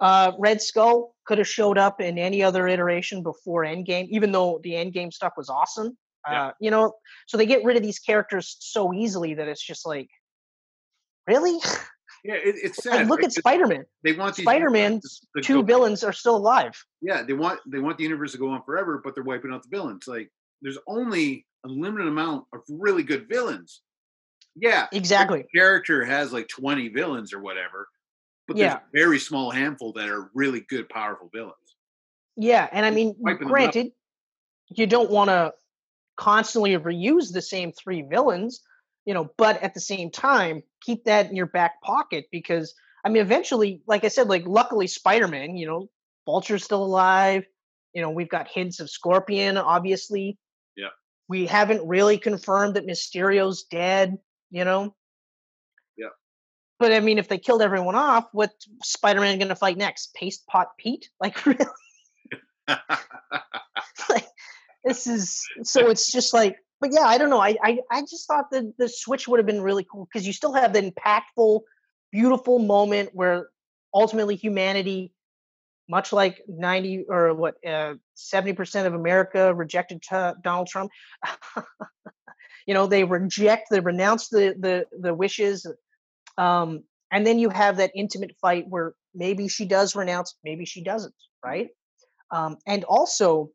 [0.00, 4.60] Uh, Red Skull could have showed up in any other iteration before Endgame, even though
[4.62, 5.96] the Endgame stuff was awesome.
[6.28, 6.46] Yeah.
[6.46, 6.94] Uh, you know,
[7.26, 10.08] so they get rid of these characters so easily that it's just like,
[11.26, 11.58] really?
[12.24, 12.34] yeah.
[12.34, 12.94] It, it's sad.
[12.94, 13.84] like, look at Spider Man.
[14.02, 16.72] They want these Spider Man's to two villains are still alive.
[17.00, 19.62] Yeah, they want they want the universe to go on forever, but they're wiping out
[19.62, 20.06] the villains.
[20.08, 20.30] Like
[20.62, 23.82] there's only a limited amount of really good villains.
[24.58, 25.44] Yeah, Exactly.
[25.54, 27.88] character has like 20 villains or whatever,
[28.48, 28.68] but Yeah.
[28.68, 31.54] there's a very small handful that are really good, powerful villains.
[32.36, 33.50] Yeah, and I mean, wiping them out.
[33.50, 33.92] granted,
[34.70, 35.52] you don't want to
[36.16, 38.62] constantly reuse the same three villains,
[39.04, 43.08] you know, but at the same time, keep that in your back pocket because I
[43.08, 45.88] mean, eventually, like I said, like luckily Spider-Man, you know,
[46.26, 47.44] Vulture's still alive.
[47.92, 50.36] You know, we've got hints of Scorpion, obviously.
[50.76, 50.88] Yeah.
[51.28, 54.18] We haven't really confirmed that Mysterio's dead,
[54.50, 54.92] you know.
[55.96, 56.08] Yeah.
[56.80, 58.50] But I mean, if they killed everyone off, what
[58.82, 60.12] Spider-Man going to fight next?
[60.14, 61.08] Paste Pot Pete?
[61.20, 61.64] Like, really?
[64.08, 64.26] like
[64.86, 67.40] this is so it's just like but yeah i don't know.
[67.40, 70.32] I i, I just thought that the switch would have been really cool because you
[70.32, 71.60] still have the impactful
[72.12, 73.48] beautiful moment where
[73.92, 75.12] ultimately humanity
[75.88, 80.90] much like 90 or what uh, 70% of america rejected t- donald trump.
[82.68, 85.64] You know they reject they renounce the the the wishes
[86.36, 86.82] um
[87.12, 91.14] and then you have that intimate fight where maybe she does renounce maybe she doesn't
[91.46, 91.68] right?
[92.32, 93.50] Um, and also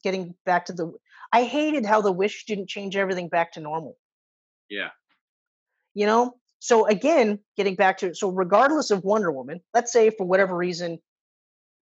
[0.00, 0.92] getting back to the
[1.32, 3.96] i hated how the wish didn't change everything back to normal
[4.70, 4.90] yeah,
[5.94, 10.26] you know so again getting back to so regardless of wonder woman let's say for
[10.26, 10.98] whatever reason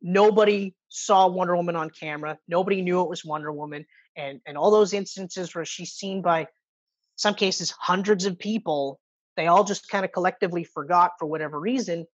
[0.02, 2.38] nobody saw Wonder Woman on camera.
[2.48, 3.84] Nobody knew it was Wonder Woman.
[4.16, 6.46] And and all those instances where she's seen by
[7.16, 9.00] some cases hundreds of people,
[9.36, 12.06] they all just kind of collectively forgot for whatever reason.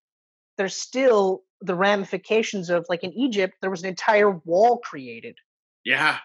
[0.57, 5.37] There's still the ramifications of like in Egypt, there was an entire wall created,
[5.85, 6.19] Yeah.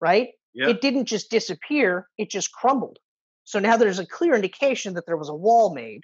[0.00, 0.28] right?
[0.54, 0.68] Yeah.
[0.68, 2.98] It didn't just disappear, it just crumbled.
[3.44, 6.02] So now there's a clear indication that there was a wall made,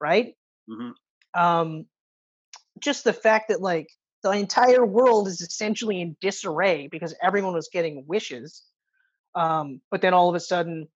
[0.00, 0.34] right?
[0.68, 0.94] Mhm.
[1.34, 1.86] Um,
[2.80, 3.88] just the fact that like
[4.22, 8.62] the entire world is essentially in disarray because everyone was getting wishes.
[9.34, 10.88] Um, but then all of a sudden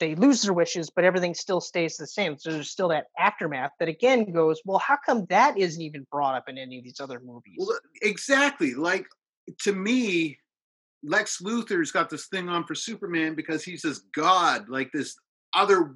[0.00, 2.38] they lose their wishes, but everything still stays the same.
[2.38, 6.34] So there's still that aftermath that again goes, well, how come that isn't even brought
[6.34, 7.56] up in any of these other movies?
[7.58, 8.74] Well, exactly.
[8.74, 9.06] Like
[9.60, 10.38] to me,
[11.02, 15.16] Lex Luthor's got this thing on for Superman because he's this god, like this
[15.54, 15.94] other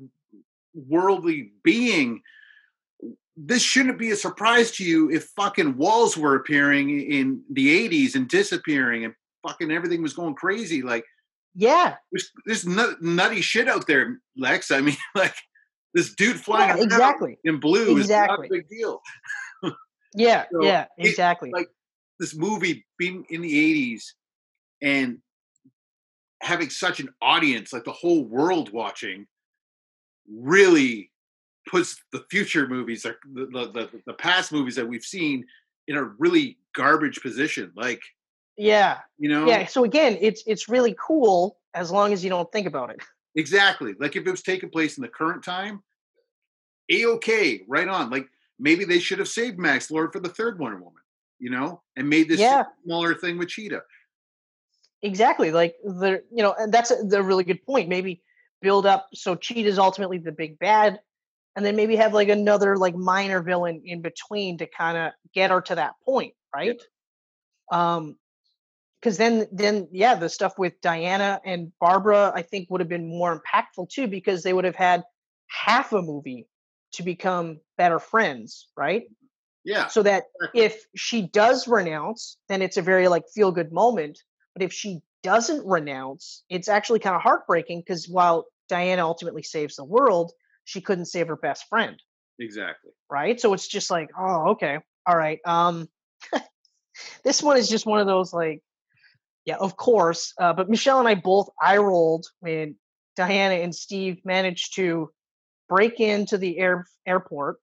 [0.75, 2.21] worldly being.
[3.37, 8.15] This shouldn't be a surprise to you if fucking walls were appearing in the 80s
[8.15, 9.15] and disappearing and
[9.47, 10.83] fucking everything was going crazy.
[10.83, 11.05] Like
[11.57, 14.71] yeah, there's, there's nut, nutty shit out there, Lex.
[14.71, 15.35] I mean, like
[15.95, 17.39] this dude flying yeah exactly.
[17.45, 18.37] in blue is Exactly.
[18.37, 19.01] not a big deal.
[20.17, 21.51] Yeah, So, yeah, it- exactly.
[21.53, 21.69] like
[22.19, 24.05] this movie being in the 80s
[24.83, 25.19] and
[26.41, 29.27] having such an audience, like the whole world watching,
[30.31, 31.11] really
[31.67, 35.45] puts the future movies, like the, the, the, the past movies that we've seen,
[35.89, 37.73] in a really garbage position.
[37.75, 38.03] Like,
[38.57, 39.67] yeah, you know, yeah.
[39.67, 43.01] So again, it's it's really cool as long as you don't think about it.
[43.35, 43.95] exactly.
[43.99, 45.83] Like if it was taking place in the current time,
[46.91, 48.11] a okay, right on.
[48.11, 51.03] Like maybe they should have saved Max Lord for the third Wonder Woman,
[51.45, 52.65] you know, and made this Yeah.
[52.85, 53.83] smaller thing with Cheetah.
[55.03, 55.53] Exactly.
[55.53, 57.91] Like the you know, and that's a, the really good point.
[57.91, 58.23] Maybe
[58.63, 61.01] build up so Cheetah's ultimately the big bad,
[61.55, 65.51] and then maybe have like another like minor villain in between to kind of get
[65.51, 66.81] her to that point, right?
[67.71, 68.17] Um,
[68.99, 73.07] because then then yeah, the stuff with Diana and Barbara I think would have been
[73.07, 75.03] more impactful too because they would have had
[75.49, 76.49] half a movie
[76.93, 79.03] to become better friends, right?
[79.65, 79.89] Yeah.
[79.89, 84.19] so that if she does renounce then it's a very like feel good moment
[84.55, 89.77] but if she doesn't renounce it's actually kind of heartbreaking because while diana ultimately saves
[89.77, 90.33] the world
[90.65, 92.01] she couldn't save her best friend
[92.39, 92.91] Exactly.
[93.11, 95.89] right so it's just like oh okay all right um
[97.25, 98.61] this one is just one of those like
[99.47, 102.77] yeah of course uh, but michelle and i both eye rolled when
[103.17, 105.11] diana and steve managed to
[105.69, 107.57] break into the air airport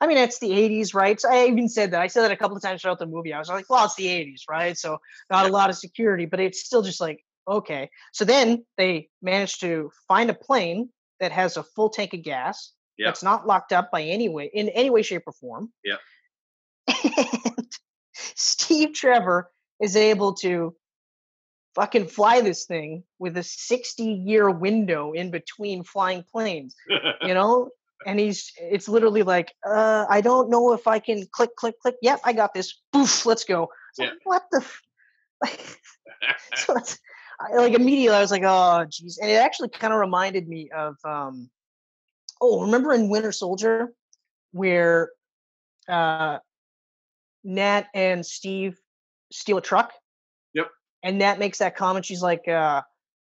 [0.00, 1.20] I mean, it's the 80s, right?
[1.20, 2.00] So I even said that.
[2.00, 3.34] I said that a couple of times throughout the movie.
[3.34, 4.76] I was like, well, it's the 80s, right?
[4.76, 4.98] So
[5.30, 7.90] not a lot of security, but it's still just like, okay.
[8.12, 10.88] So then they managed to find a plane
[11.20, 13.08] that has a full tank of gas Yeah.
[13.08, 15.72] that's not locked up by any way, in any way, shape, or form.
[15.84, 15.96] Yeah.
[17.56, 17.68] And
[18.14, 20.74] Steve Trevor is able to
[21.74, 26.74] fucking fly this thing with a 60 year window in between flying planes
[27.22, 27.70] you know
[28.06, 31.94] and he's it's literally like uh i don't know if i can click click click
[32.02, 34.14] yep i got this poof let's go It's like, Yeah.
[34.24, 34.82] what the f-?
[35.42, 35.78] like
[36.54, 36.74] so
[37.40, 40.70] I, like immediately i was like oh geez and it actually kind of reminded me
[40.74, 41.50] of um
[42.40, 43.92] oh remember in winter soldier
[44.52, 45.10] where
[45.88, 46.38] uh
[47.44, 48.78] nat and steve
[49.32, 49.92] steal a truck
[50.54, 50.68] Yep.
[51.02, 52.82] and nat makes that comment she's like uh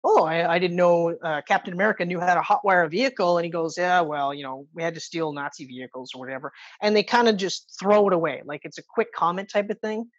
[0.03, 3.39] oh, I, I didn't know uh, Captain America knew how to hotwire a vehicle.
[3.39, 6.53] And he goes, yeah, well, you know, we had to steal Nazi vehicles or whatever.
[6.81, 8.43] And they kind of just throw it away.
[8.45, 10.11] Like it's a quick comment type of thing.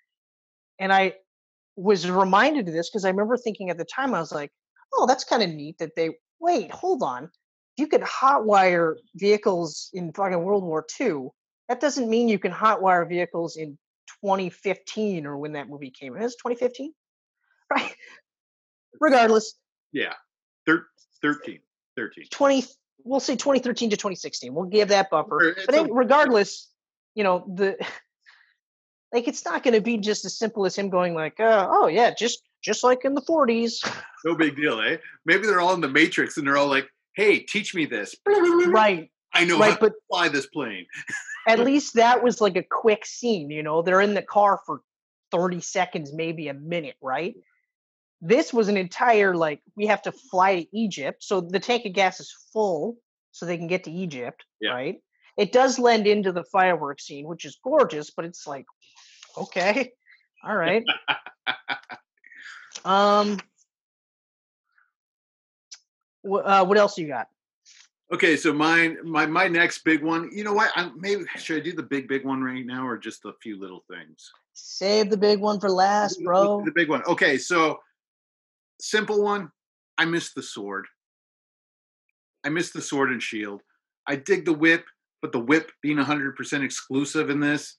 [0.80, 1.14] And I
[1.76, 4.52] was reminded of this because I remember thinking at the time, I was like,
[4.94, 7.30] oh, that's kind of neat that they, wait, hold on.
[7.78, 11.30] You could hotwire vehicles in fucking World War II.
[11.70, 13.78] That doesn't mean you can hotwire vehicles in
[14.24, 16.16] 2015 or when that movie came.
[16.16, 16.94] It was 2015,
[17.72, 17.96] right?
[19.00, 19.56] Regardless,
[19.92, 20.14] yeah.
[20.66, 20.88] Thir-
[21.22, 21.60] 13.
[21.98, 22.26] 13.
[22.32, 22.66] 20
[23.04, 25.90] we'll say 2013 to 2016 we'll give that buffer it's but okay.
[25.92, 26.70] regardless
[27.16, 27.76] you know the
[29.14, 31.88] like it's not going to be just as simple as him going like uh, oh
[31.88, 33.80] yeah just just like in the 40s
[34.24, 34.98] No big deal, eh?
[35.26, 38.16] Maybe they're all in the Matrix and they're all like, hey, teach me this.
[38.26, 40.86] right I know how right to but fly this plane.
[41.48, 44.82] at least that was like a quick scene you know they're in the car for
[45.32, 47.36] 30 seconds maybe a minute right
[48.22, 51.94] this was an entire like we have to fly to egypt so the tank of
[51.94, 52.98] gas is full
[53.32, 54.72] so they can get to egypt Yeah.
[54.72, 54.96] right
[55.38, 58.66] it does lend into the fireworks scene which is gorgeous but it's like
[59.38, 59.92] okay
[60.46, 60.84] all right
[62.86, 63.38] um
[66.24, 67.28] wh- uh, what else you got
[68.14, 70.30] Okay, so mine, my my next big one.
[70.34, 70.70] You know what?
[70.76, 73.58] I, maybe should I do the big big one right now, or just a few
[73.58, 74.30] little things?
[74.52, 76.62] Save the big one for last, bro.
[76.66, 77.02] The big one.
[77.08, 77.80] Okay, so
[78.82, 79.52] simple one.
[79.98, 80.86] I miss the sword.
[82.44, 83.62] I miss the sword and shield.
[84.08, 84.86] I dig the whip,
[85.22, 87.78] but the whip being 100% exclusive in this.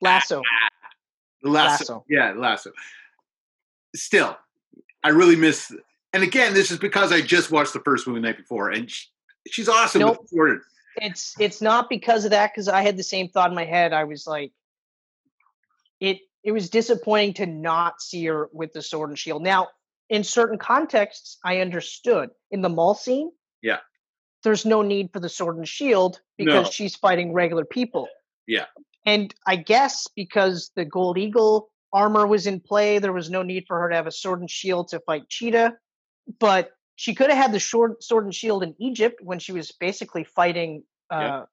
[0.00, 0.42] Lasso.
[1.42, 1.82] The lasso.
[1.82, 2.04] Lasso.
[2.08, 2.72] Yeah, lasso.
[3.94, 4.36] Still,
[5.04, 5.70] I really miss.
[6.14, 8.90] And again, this is because I just watched the first movie the night before, and
[8.90, 9.06] she,
[9.50, 10.18] she's awesome Nope.
[10.18, 10.60] with the sword.
[10.96, 13.92] It's it's not because of that because I had the same thought in my head.
[13.92, 14.50] I was like,
[16.00, 19.42] it it was disappointing to not see her with the sword and shield.
[19.42, 19.68] Now,
[20.08, 22.30] in certain contexts, I understood.
[22.50, 23.30] In the mall scene,
[23.62, 23.80] Yeah.
[24.44, 26.70] there's no need for the sword and shield because No.
[26.70, 28.08] she's fighting regular people.
[28.46, 28.66] Yeah.
[29.04, 33.64] And I guess because the Gold Eagle armor was in play, there was no need
[33.66, 35.76] for her to have a sword and shield to fight Cheetah.
[36.38, 39.72] But she could have had the short sword and shield in Egypt when she was
[39.72, 41.44] basically fighting uh, Yeah.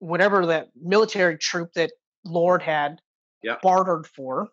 [0.00, 1.92] whatever that military troop that
[2.24, 3.00] Lord had
[3.42, 3.58] Yeah.
[3.62, 4.48] bartered for.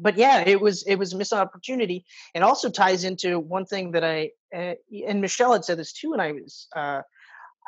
[0.00, 2.04] But yeah, it was it was a missed opportunity.
[2.34, 4.74] It also ties into one thing that I uh,
[5.06, 7.02] and Michelle had said this too, and I was uh,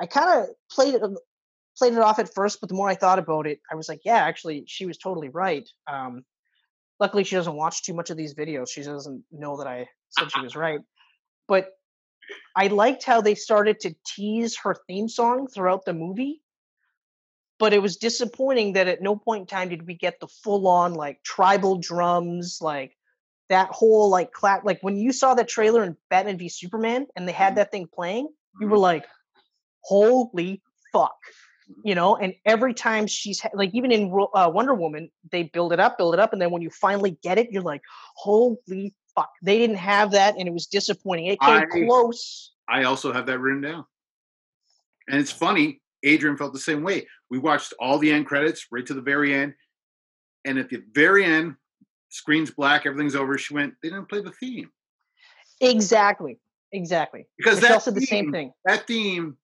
[0.01, 1.03] I kind of played it
[1.77, 4.01] played it off at first, but the more I thought about it, I was like,
[4.05, 5.69] yeah, actually, she was totally right.
[5.91, 6.25] Um,
[7.01, 8.71] luckily, she doesn't watch too much of these videos.
[8.71, 10.81] She doesn't know that I said she was right.
[11.49, 11.71] But
[12.57, 16.43] I liked how they started to tease her theme song throughout the movie.
[17.63, 20.67] But it was disappointing that at no point in time did we get the full
[20.67, 22.97] on like tribal drums, like
[23.51, 24.65] that whole like clap.
[24.65, 27.57] Like when you saw the trailer in Batman v Superman and they had Mhm.
[27.57, 28.27] that thing playing,
[28.61, 29.07] you were like,
[29.85, 30.61] holy
[30.93, 31.17] fuck
[31.85, 35.73] you know and every time she's ha- like even in uh, wonder woman they build
[35.73, 37.81] it up build it up and then when you finally get it you're like
[38.15, 42.85] holy fuck they didn't have that and it was disappointing it came I- close I
[42.85, 43.85] also have that written down.
[45.09, 47.07] And it's funny, Adrian felt the same way.
[47.31, 49.55] We watched all the end credits right to the very end.
[50.45, 51.55] And at the very end,
[52.09, 53.39] screen's black, everything's over.
[53.39, 54.71] She went, they didn't play the theme.
[55.61, 56.39] exactly
[56.73, 59.37] exactly Because Michelle that said the same thing That theme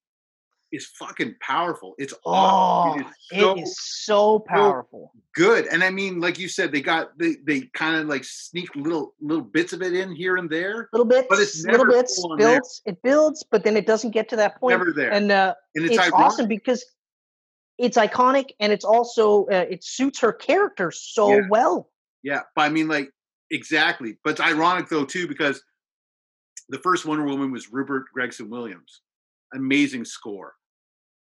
[0.72, 1.94] is fucking powerful.
[1.98, 3.00] It's oh awesome.
[3.00, 5.66] It is so it is so powerful good.
[5.66, 9.14] And I mean, like you said, they got they they kind of like sneak little
[9.20, 10.88] little bits of it in here and there.
[10.92, 12.48] little bits But it's little bits on there.
[12.56, 15.12] builds it builds but then it doesn't get to that point Never there.
[15.12, 16.84] and uh And it's, it's, awesome because
[17.78, 21.42] it's iconic and it's also uh, it suits her character so Yeah.
[21.48, 21.90] well
[22.24, 23.10] Yeah, but I mean, like
[23.50, 24.18] exactly.
[24.24, 25.62] But it's ironic though too because
[26.68, 29.02] the first Wonder Woman was Rupert Gregson Williams.
[29.54, 30.54] Amazing score.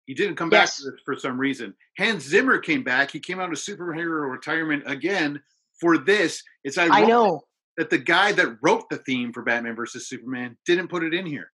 [0.06, 0.84] He didn't come Yes.
[0.84, 1.74] back for some reason.
[1.98, 3.12] Hans Zimmer came back.
[3.12, 5.42] He came out of superhero retirement again
[5.82, 6.42] for this.
[6.64, 7.42] It's ironic i know
[7.78, 11.26] that the guy that wrote the theme for Batman versus Superman didn't put it in
[11.26, 11.52] here.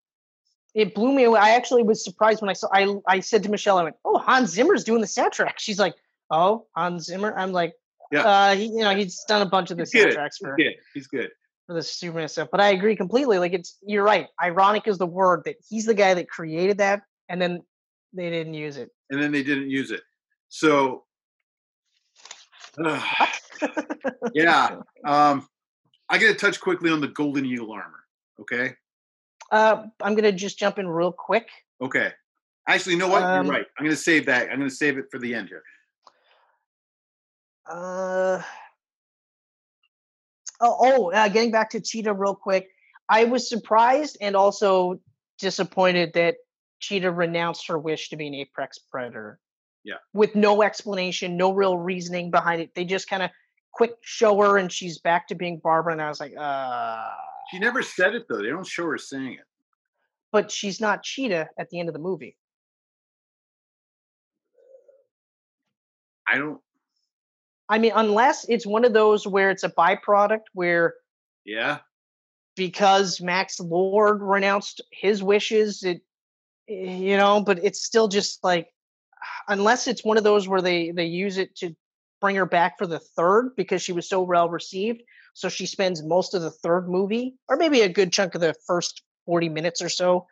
[0.75, 1.39] it blew me away.
[1.39, 2.67] I actually was surprised when I saw.
[2.73, 5.95] I I said to Michelle, I went, "Oh, Hans Zimmer's doing the soundtrack." She's like,
[6.31, 7.73] "Oh, Hans Zimmer." I'm like,
[8.11, 8.21] Yeah.
[8.23, 10.15] uh, he, you know, he's done a bunch of the He's good.
[10.15, 10.75] soundtracks for He's good.
[10.93, 11.31] He's good.
[11.67, 13.39] For the Superman stuff." But I agree completely.
[13.39, 14.27] Like, it's you're right.
[14.41, 17.61] Ironic is the word that he's the guy that created that, and then
[18.13, 18.89] they didn't use it.
[19.09, 20.01] And then they didn't use it.
[20.49, 21.03] So
[24.33, 24.77] yeah.
[25.05, 25.47] Um,
[26.09, 28.03] I get to touch quickly on the Golden Eagle armor.
[28.39, 28.75] Okay.
[29.51, 31.47] Uh, I'm gonna just jump in real quick.
[31.81, 32.11] Okay.
[32.67, 33.23] Actually, you know what?
[33.23, 33.65] Um, You're right.
[33.77, 34.49] I'm to save that.
[34.49, 35.63] I'm to save it for the end here.
[37.65, 38.41] Uh,
[40.63, 42.69] oh, oh uh, getting back to Cheetah real quick.
[43.09, 44.99] I was surprised and also
[45.39, 46.37] disappointed that
[46.79, 49.39] Cheetah renounced her wish to be an apex predator.
[49.83, 49.95] Yeah.
[50.13, 52.73] With no explanation, no real reasoning behind it.
[52.73, 53.29] They just kind of
[53.73, 55.91] quick show her and she's back to being Barbara.
[55.93, 57.09] And I was like, uh,
[57.51, 58.37] She never said it though.
[58.41, 59.45] They don't show her saying it.
[60.31, 62.37] but she's not Cheetah at the end of the movie.
[66.27, 66.59] I don't.
[67.73, 70.93] I mean, unless it's one of those where it's a byproduct where
[71.43, 71.79] Yeah.
[72.55, 76.01] because Max Lord renounced his wishes, it
[76.69, 78.67] eh, you know, but it's still just like
[79.47, 81.75] unless it's one of those where they they use it to
[82.21, 85.01] bring her back for the third because she was so well received.
[85.33, 88.53] So she spends most of the third movie, or maybe a good chunk of the
[88.67, 90.27] first 40 minutes or so,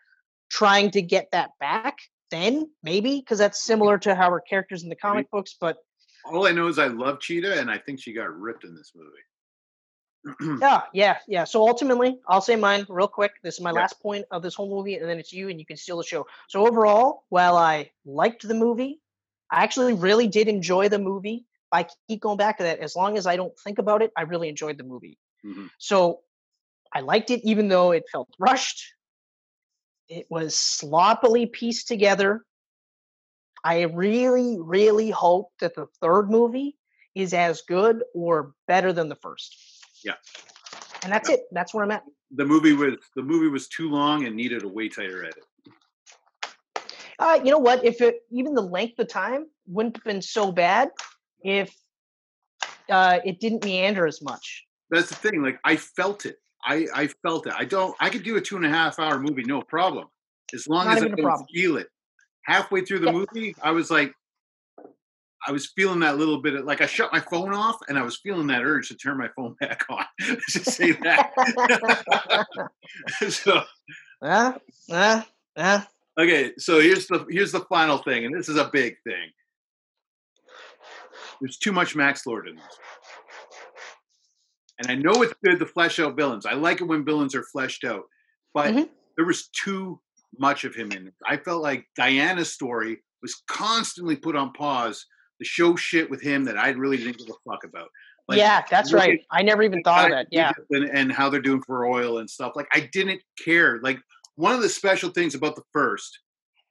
[0.51, 1.97] trying to get that back.
[2.29, 5.77] Then maybe because that's similar to how her characters in the comic books, but
[6.25, 8.93] All I know is I love Cheetah, and I think she got ripped in this
[8.95, 9.09] movie.
[10.61, 11.43] Yeah, yeah, yeah.
[11.45, 13.33] So ultimately, I'll say mine real quick.
[13.41, 13.79] This is my Yeah.
[13.81, 16.03] last point of this whole movie, and then it's you, and you can steal the
[16.03, 16.27] show.
[16.47, 19.01] So overall, while I liked the movie,
[19.49, 21.45] I actually really did enjoy the movie.
[21.71, 22.79] I keep going back to that.
[22.79, 25.17] As long as I don't think about it, I really enjoyed the movie.
[25.43, 25.71] Mhm.
[25.79, 26.21] So
[26.93, 28.93] I liked it, even though it felt rushed.
[30.09, 32.45] it was sloppily pieced together.
[33.63, 36.77] I really, really hope that the third movie
[37.15, 39.55] is as good or better than the first.
[40.03, 40.13] Yeah.
[41.03, 41.41] And that's it.
[41.51, 42.03] That's where I'm at.
[42.31, 45.43] The movie was the movie was too long and needed a way tighter edit.
[47.19, 47.83] Uh, you know what?
[47.83, 50.89] If it even the length of time wouldn't have been so bad
[51.41, 51.75] if
[52.89, 54.65] uh, it didn't meander as much.
[54.89, 55.41] That's the thing.
[55.43, 56.37] Like I felt it.
[56.63, 57.53] I I felt it.
[57.57, 57.95] I don't.
[57.99, 60.07] I could do a two and a half hour movie, no problem,
[60.53, 61.87] as long Not as I don't feel it.
[62.43, 63.13] Halfway through the Yeah.
[63.33, 64.13] movie, I was like,
[65.47, 68.03] I was feeling that little bit of like I shut my phone off, and I
[68.03, 70.05] was feeling that urge to turn my phone back on.
[70.19, 71.31] Let's just say that.
[73.29, 73.63] so
[74.21, 74.53] uh,
[74.91, 75.23] uh,
[75.55, 75.81] uh.
[76.19, 79.31] okay, so here's the here's the final thing, and this is a big thing.
[81.41, 82.79] There's too much Max Lord in this.
[84.77, 86.45] And I know it's good to flesh out villains.
[86.45, 88.03] I like it when villains are fleshed out,
[88.53, 88.89] but Mhm.
[89.15, 89.99] there was too
[90.37, 91.13] much of him in it.
[91.27, 95.05] I felt like Diana's story was constantly put on pause
[95.39, 97.87] to show shit with him that I really didn't give a fuck about.
[98.27, 99.19] Like, yeah, that's right.
[99.19, 100.27] at- I never even thought of that.
[100.31, 100.51] Yeah.
[100.69, 102.53] and, and how they're doing for oil and stuff.
[102.55, 103.79] Like I didn't care.
[103.81, 103.99] Like
[104.35, 106.19] one of the special things about the first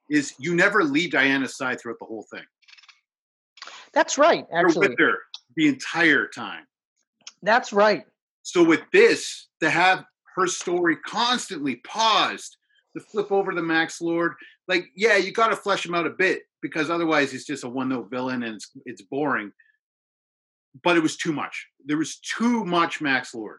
[0.09, 2.45] is you never leave Diana's side throughout the whole thing.
[3.93, 4.47] That's right.
[4.53, 5.19] You're Actually, with her
[5.57, 6.65] the entire time.
[7.43, 8.05] that's right.
[8.43, 10.05] So with this, to have
[10.37, 12.57] her story constantly paused,
[12.97, 14.35] to flip over to Max Lord,
[14.69, 17.69] like yeah, you got to flesh him out a bit because otherwise he's just a
[17.69, 19.53] one-note villain and it's it's boring.
[20.85, 21.67] But it was too much.
[21.85, 23.59] There was too much Max Lord.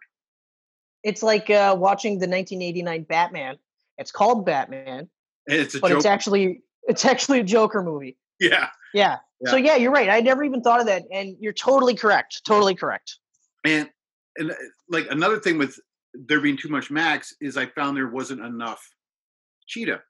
[1.03, 3.57] It's like uh, watching the 1989 Batman.
[3.97, 5.09] It's called Batman,
[5.47, 5.97] it's a but joke.
[5.97, 8.17] it's actually it's actually a Joker movie.
[8.39, 8.67] yeah.
[8.93, 9.17] Yeah.
[9.45, 9.73] So Yeah.
[9.73, 10.09] yeah, you're right.
[10.09, 12.41] I never even thought of that, and you're totally correct.
[12.45, 13.17] Totally correct.
[13.65, 13.89] And
[14.38, 14.55] and uh,
[14.89, 15.79] like another thing with
[16.13, 18.82] there being too much Max is I found there wasn't enough
[19.72, 20.01] Cheetah.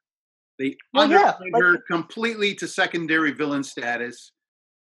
[0.58, 4.32] They Well, yeah, like- her completely to secondary villain status,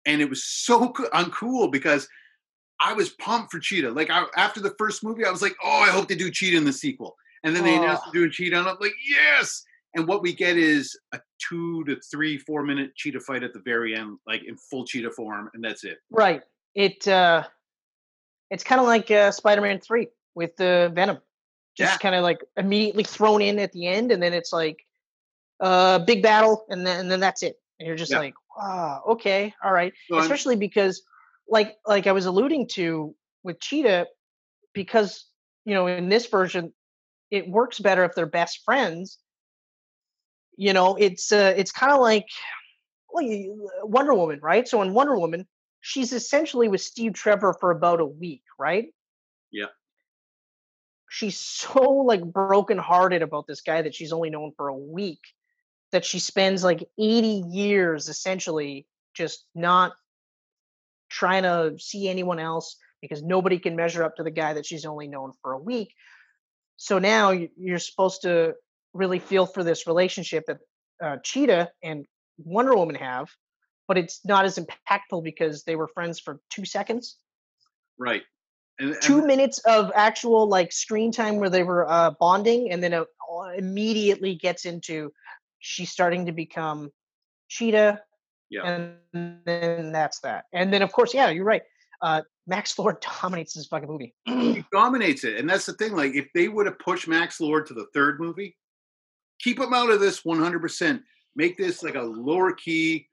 [0.06, 2.08] and it was so co- uncool because
[2.80, 3.90] I was pumped for Cheetah.
[3.90, 6.56] Like I, after the first movie, I was like, "Oh, I hope they do Cheetah
[6.56, 8.10] in the sequel." And then they announced Oh.
[8.10, 9.62] they're doing Cheetah, and I'm like, "Yes!"
[9.94, 13.60] And what we get is a two to three, four minute Cheetah fight at the
[13.60, 15.98] very end, like in full Cheetah form, and that's it.
[16.10, 16.42] Right.
[16.74, 17.44] It uh
[18.50, 21.18] it's kind of like uh, Spider-Man 3 with the Venom.
[21.76, 21.98] Just Yeah.
[21.98, 24.84] kind of like immediately thrown in at the end and then it's like
[25.60, 27.56] uh big battle and then and then that's it.
[27.78, 28.18] And you're just Yeah.
[28.18, 29.54] like, "Ah, okay.
[29.62, 31.02] All right." I'm- Especially because
[31.48, 34.06] like like I was alluding to with Cheetah
[34.72, 35.26] because
[35.64, 36.72] you know, in this version
[37.30, 39.18] it works better if they're best friends.
[40.56, 42.26] You know, it's uh it's kind of like
[43.10, 44.66] well, you- Wonder Woman, right?
[44.68, 45.46] So in Wonder Woman,
[45.80, 48.86] she's essentially with Steve Trevor for about a week, right?
[51.14, 55.20] She's so like brokenhearted about this guy that she's only known for a week
[55.92, 59.92] that she spends like 80 years essentially just not
[61.08, 64.84] trying to see anyone else because nobody can measure up to the guy that she's
[64.84, 65.94] only known for a week.
[66.78, 68.54] So now you're supposed to
[68.92, 70.58] really feel for this relationship that
[71.00, 72.06] uh, Cheetah and
[72.38, 73.28] Wonder Woman have,
[73.86, 77.18] but it's not as impactful because they were friends for two seconds,
[77.98, 78.22] Right.
[78.78, 82.82] And, and two minutes of actual like screen time where they were uh, bonding, and
[82.82, 83.06] then it
[83.56, 85.12] immediately gets into
[85.60, 86.90] she's starting to become
[87.48, 88.00] Cheetah,
[88.50, 88.62] Yeah.
[89.12, 90.44] and then that's that.
[90.52, 91.62] And then of course, yeah, you're right.
[92.02, 94.14] Uh, Max Lord dominates this fucking movie.
[94.26, 95.38] he dominates it.
[95.38, 95.94] And that's the thing.
[95.94, 98.56] Like, if they would have pushed Max Lord to the third movie,
[99.40, 101.00] keep him out of this 100%.
[101.36, 103.08] Make this like a lower key.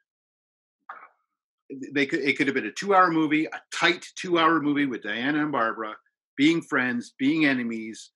[1.93, 4.85] They could it could have been a two hour movie, a tight two hour movie
[4.85, 5.95] with Diana and Barbara
[6.37, 8.11] being friends, being enemies.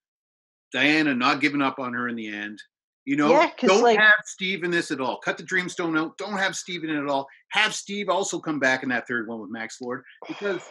[0.74, 2.62] Diana not giving up on her in the end.
[3.06, 5.20] You know, Yeah, don't like- have Steve in this at all.
[5.20, 6.18] Cut the Dreamstone out.
[6.18, 7.28] Don't have Steve in it at all.
[7.50, 10.62] Have Steve also come back in that third one with Max Lord because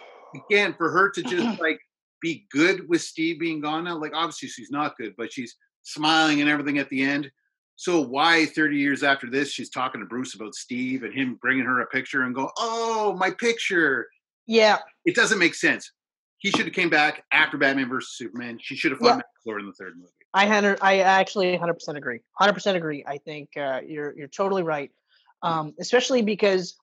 [0.50, 1.80] again, for her to just like
[2.20, 6.40] be good with Steve being gone now, like obviously she's not good, but she's smiling
[6.40, 7.30] and everything at the end.
[7.76, 11.64] So why 30 years after this she's talking to Bruce about Steve and him bringing
[11.64, 14.08] her a picture and go, "Oh, my picture."
[14.46, 15.90] yeah, It doesn't make sense.
[16.38, 18.58] He should have came back after Batman versus Superman.
[18.60, 19.22] She should have fought Yeah.
[19.46, 20.10] Lord in the third movie.
[20.34, 22.20] I hundred, I actually 100% agree.
[22.40, 23.04] 100% agree.
[23.06, 24.90] I think uh, you're you're totally right.
[25.42, 26.76] Um, especially because,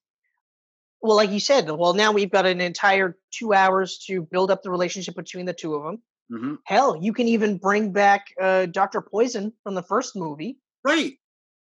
[1.02, 4.64] well, like you said, well, now we've got an entire two hours to build up
[4.64, 6.02] the relationship between the two of them.
[6.30, 10.58] hmm Hell, you can even bring back uh, Doctor Poison from the first movie.
[10.84, 11.14] Right.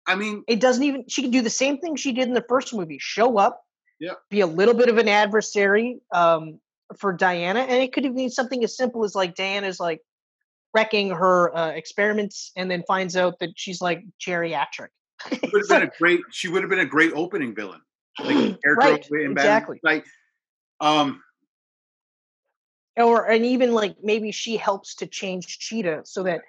[0.07, 1.05] I mean, It doesn't even.
[1.09, 2.99] She can do the same thing she did in the first movie.
[3.01, 3.63] Show up,
[3.99, 4.15] Yeah.
[4.31, 6.61] be a little bit of an adversary um,
[6.99, 10.01] for Diana, and it could even be something as simple as like Diana's like,
[10.75, 14.89] wrecking her uh, experiments, and then finds out that she's like geriatric.
[15.31, 16.21] She would have been a great.
[16.31, 17.81] She would have been a great opening villain.
[18.23, 18.37] Like
[18.77, 19.81] right, exactly.
[19.83, 20.05] Like,
[20.81, 21.23] um,
[22.97, 26.43] or and even like maybe she helps to change Cheetah so that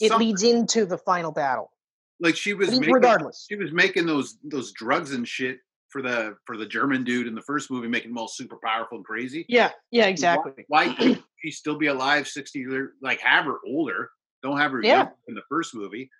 [0.00, 0.28] it something.
[0.28, 1.70] leads into the final battle.
[2.20, 3.46] Like she was making, regardless.
[3.48, 5.58] She was making those those drugs and shit
[5.88, 8.98] for the for the German dude in the first movie, making them all super powerful
[8.98, 9.46] and crazy.
[9.48, 10.52] Yeah, yeah, exactly.
[10.68, 12.66] Why, why can't she still be alive sixty?
[13.00, 14.10] Like have her older.
[14.42, 15.08] Don't have her yeah.
[15.26, 16.10] in the first movie.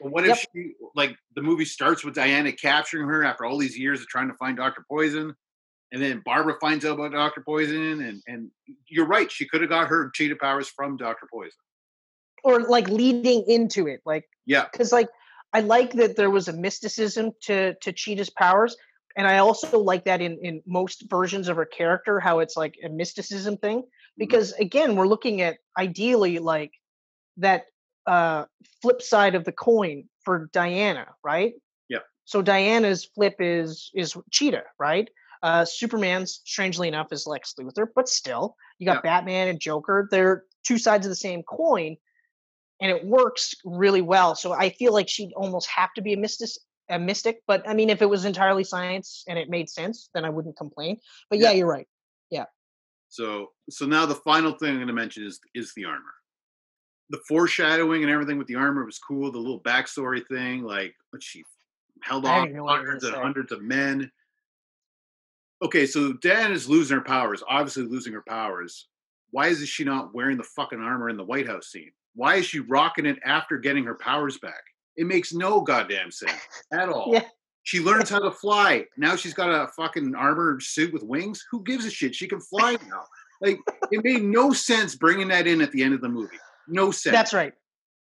[0.00, 3.78] But what if she like the movie starts with Diana capturing her after all these
[3.78, 5.34] years of trying to find Doctor Poison,
[5.92, 8.50] and then Barbara finds out about Doctor Poison, and and
[8.88, 11.58] you're right, she could have got her cheetah powers from Doctor Poison,
[12.44, 15.08] or like leading into it, like yeah, because like
[15.52, 18.76] I like that there was a mysticism to to Cheetah's powers,
[19.16, 22.76] and I also like that in in most versions of her character, how it's like
[22.84, 23.78] a mysticism thing.
[23.78, 24.18] Mm-hmm.
[24.18, 26.72] Because again, we're looking at ideally like
[27.38, 27.64] that
[28.06, 28.44] uh,
[28.82, 31.54] flip side of the coin for Diana, right?
[31.88, 31.98] Yeah.
[32.24, 35.08] So Diana's flip is is Cheetah, right?
[35.42, 39.18] Uh, Superman's strangely enough is Lex Luthor, but still, you got yeah.
[39.18, 40.08] Batman and Joker.
[40.10, 41.96] They're two sides of the same coin,
[42.80, 44.34] and it works really well.
[44.34, 46.50] So I feel like she'd almost have to be a mystic,
[46.88, 47.42] a mystic.
[47.46, 50.56] But I mean, if it was entirely science and it made sense, then I wouldn't
[50.56, 50.98] complain.
[51.30, 51.88] But yeah, yeah you're right.
[52.30, 52.44] Yeah.
[53.08, 56.14] So so now the final thing I'm going to mention is is the armor
[57.10, 59.32] the foreshadowing and everything with the armor was cool.
[59.32, 61.44] The little backstory thing, like what she
[62.02, 64.10] held on hundreds and hundreds of men.
[65.62, 68.86] Okay, so Dan is losing her powers, obviously losing her powers.
[69.30, 71.90] Why is she not wearing the fucking armor in the White House scene?
[72.18, 74.62] Why is she rocking it after getting her powers back?
[74.96, 76.32] It makes no goddamn sense
[76.72, 77.10] at all.
[77.12, 77.22] yeah.
[77.62, 78.86] She learns how to fly.
[78.96, 81.44] Now she's got a fucking armor suit with wings.
[81.50, 82.14] Who gives a shit?
[82.14, 83.04] She can fly now.
[83.40, 83.58] Like
[83.90, 86.38] it made no sense bringing that in at the end of the movie
[86.68, 87.14] no sense.
[87.14, 87.52] That's right.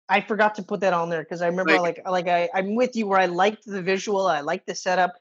[0.09, 2.75] I forgot to put that on there because I remember like like, like I, I'm
[2.75, 5.13] with you where I liked the visual, I liked the setup,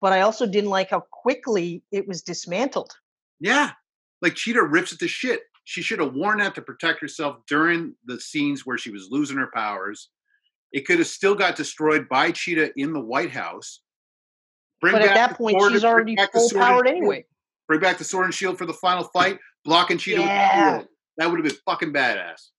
[0.00, 2.92] but I also didn't like how quickly it was dismantled.
[3.38, 3.72] Yeah.
[4.22, 5.42] Like Cheetah rips it to shit.
[5.66, 9.36] She should have worn that to protect herself during the scenes where she was losing
[9.36, 10.10] her powers.
[10.72, 13.80] It could have still got destroyed by Cheetah in the White House.
[14.80, 17.26] Bring but at that point, she's already full powered anyway.
[17.66, 20.20] Bring back the sword and shield for the final fight, blocking Cheetah.
[20.20, 20.82] Yeah.
[21.18, 22.50] That would have been fucking badass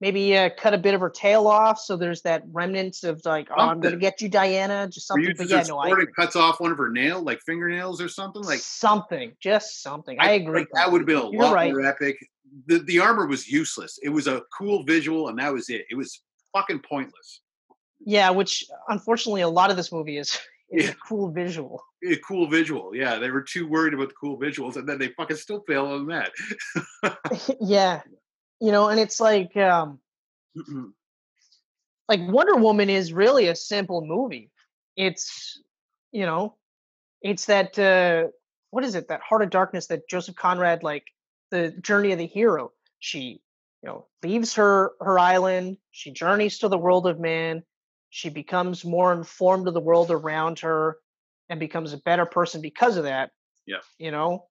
[0.00, 3.48] maybe uh, cut a bit of her tail off so there's that remnants of like
[3.56, 6.60] oh i'm gonna get you diana just something but yeah no I it cuts off
[6.60, 10.18] one of her nail like fingernails or something like something just something.
[10.20, 11.72] I, I agree that would have been a You're lot right.
[11.72, 12.16] more epic.
[12.66, 13.98] The, the armor was useless.
[14.02, 15.84] It was a cool visual and that was it.
[15.90, 16.22] It was
[16.52, 17.40] fucking pointless.
[18.00, 20.38] Yeah which unfortunately a lot of this movie is
[20.70, 20.90] is yeah.
[20.90, 21.82] a cool visual.
[22.06, 22.94] A cool visual.
[22.94, 25.86] Yeah they were too worried about the cool visuals and then they fucking still fail
[25.86, 26.32] on that.
[27.60, 28.00] Yeah
[28.60, 29.98] you know and it's like um
[32.08, 34.50] like wonder woman is really a simple movie.
[34.96, 35.60] It's
[36.12, 36.56] you know
[37.22, 38.28] it's that uh
[38.70, 39.08] what is it?
[39.08, 41.04] That heart of darkness that joseph conrad like
[41.50, 42.72] the journey of the hero.
[42.98, 43.40] She
[43.82, 45.78] you know leaves her her island.
[45.90, 47.62] She journeys to the world of man.
[48.10, 50.98] She becomes more informed of the world around her
[51.48, 53.30] and becomes a better person because of that
[53.70, 53.78] yeah.
[53.98, 54.46] you know?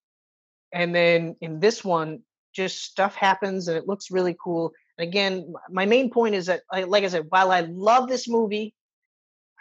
[0.71, 2.21] And then in this one
[2.53, 4.71] just stuff happens and it looks really cool.
[4.97, 8.73] And again, my main point is that, like I said, while I love this movie,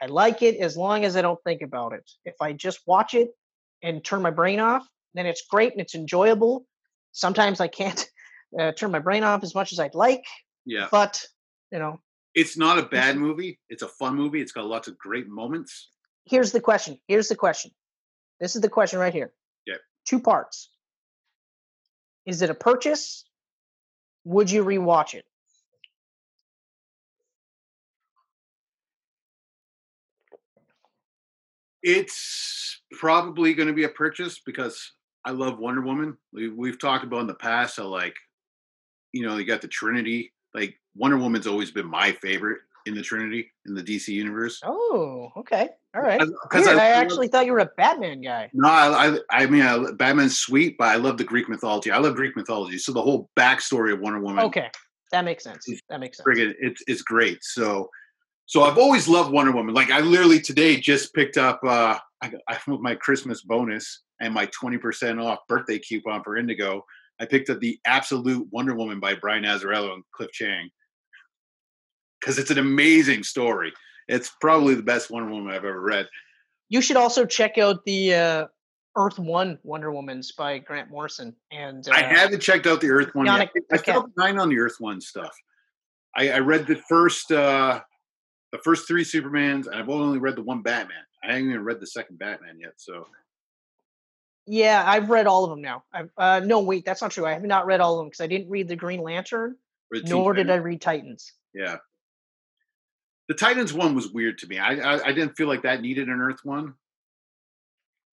[0.01, 2.09] I like it as long as I don't think about it.
[2.25, 3.31] If I just watch it
[3.83, 6.67] and turn my brain off, then it's great and it's enjoyable.
[7.13, 8.09] Sometimes I can't
[8.59, 10.25] uh, turn my brain off as much as I'd like.
[10.65, 10.89] Yeah.
[10.91, 11.25] But,
[11.73, 12.01] you know,
[12.35, 13.59] it's not a bad movie.
[13.69, 14.41] It's a fun movie.
[14.41, 15.91] It's got lots of great moments.
[16.25, 16.99] Here's the question.
[17.09, 17.71] Here's the question.
[18.39, 19.33] This is the question right here.
[19.67, 19.77] Yeah.
[20.07, 20.71] Two parts.
[22.29, 23.25] Is it a purchase?
[24.25, 25.25] Would you rewatch it?
[31.83, 34.93] It's probably going to be a purchase because
[35.25, 36.19] I love Wonder Woman.
[36.35, 38.17] We, we've talked about in the past how, like,
[39.13, 40.35] you know, you got the Trinity.
[40.53, 44.61] Like, Wonder Woman's always been my favorite in the Trinity in the DC universe.
[44.65, 46.19] Oh, okay, all right.
[46.19, 48.51] Because I, I, actually thought you were a Batman guy.
[48.53, 51.91] No, I, I, I mean, I, Batman's sweet, but I love the Greek mythology.
[51.91, 54.45] I love Greek mythology, so the whole backstory of Wonder Woman.
[54.47, 54.71] Okay,
[55.13, 55.67] that makes sense.
[55.89, 56.27] That makes sense.
[56.27, 57.39] Friggin', it's it's great.
[57.43, 57.91] So,
[58.47, 59.75] so I've always loved Wonder Woman.
[59.75, 64.47] Like I literally today just picked up uh, I, I my Christmas bonus and my
[64.47, 66.85] twenty percent off birthday coupon for Indigo.
[67.21, 70.71] I picked up the Absolute Wonder Woman by Brian Azzarello and Cliff Chiang
[72.21, 73.73] because it's an amazing story.
[74.09, 76.09] It's probably the best Wonder Woman I've ever read.
[76.69, 78.47] You should also check out the uh,
[78.97, 81.35] Earth One Wonder Woman's by Grant Morrison.
[81.51, 83.51] And uh, I haven't checked out the Earth One yet.
[83.73, 85.35] I felt nine on the Earth One stuff.
[86.17, 87.81] I, I read the first uh
[88.53, 90.97] the first three Supermans, and I've only read the one Batman.
[91.23, 92.73] I haven't even read the second Batman yet.
[92.77, 93.07] So
[94.47, 95.85] Yeah, I've read all of them now.
[95.93, 97.27] I've, uh, no, wait, that's not true.
[97.27, 99.57] I have not read all of them because I didn't read the Green Lantern,
[99.91, 101.35] the nor did I read Titans.
[101.55, 101.77] Yeah.
[103.29, 104.59] The Titans one was weird to me.
[104.59, 106.75] I, I I didn't feel like that needed an Earth one.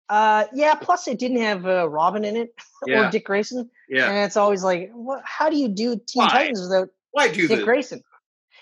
[0.08, 0.74] Uh, yeah.
[0.74, 2.54] Plus, it didn't have uh, Robin in it
[2.86, 4.08] Yeah, or Dick Grayson, yeah.
[4.08, 5.22] and it's always like, what?
[5.24, 6.28] How do you do Teen Why?
[6.28, 7.64] Titans without Why do Dick this?
[7.64, 8.02] Grayson?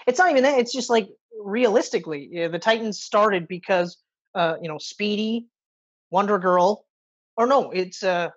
[0.07, 0.59] It's not even that.
[0.59, 1.09] It's just like
[1.39, 3.99] realistically, yeah, the Titans started because
[4.35, 5.47] uh, you know, Speedy,
[6.11, 6.87] Wonder Girl,
[7.37, 8.31] or no, it's uh,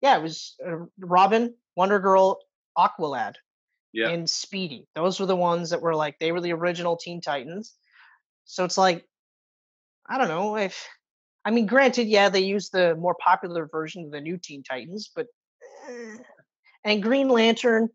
[0.00, 2.38] yeah, it was uh, Robin, Wonder Girl,
[2.76, 3.34] Aqualad,
[3.92, 4.08] Yeah.
[4.08, 4.86] and Speedy.
[4.94, 7.74] Those were the ones that were like they were the original Teen Titans.
[8.44, 9.06] So it's like,
[10.08, 10.86] I don't know if.
[11.44, 15.10] I mean, granted, yeah, they used the more popular version of the new Teen Titans,
[15.14, 15.26] but
[15.88, 16.16] eh.
[16.84, 17.88] and Green Lantern,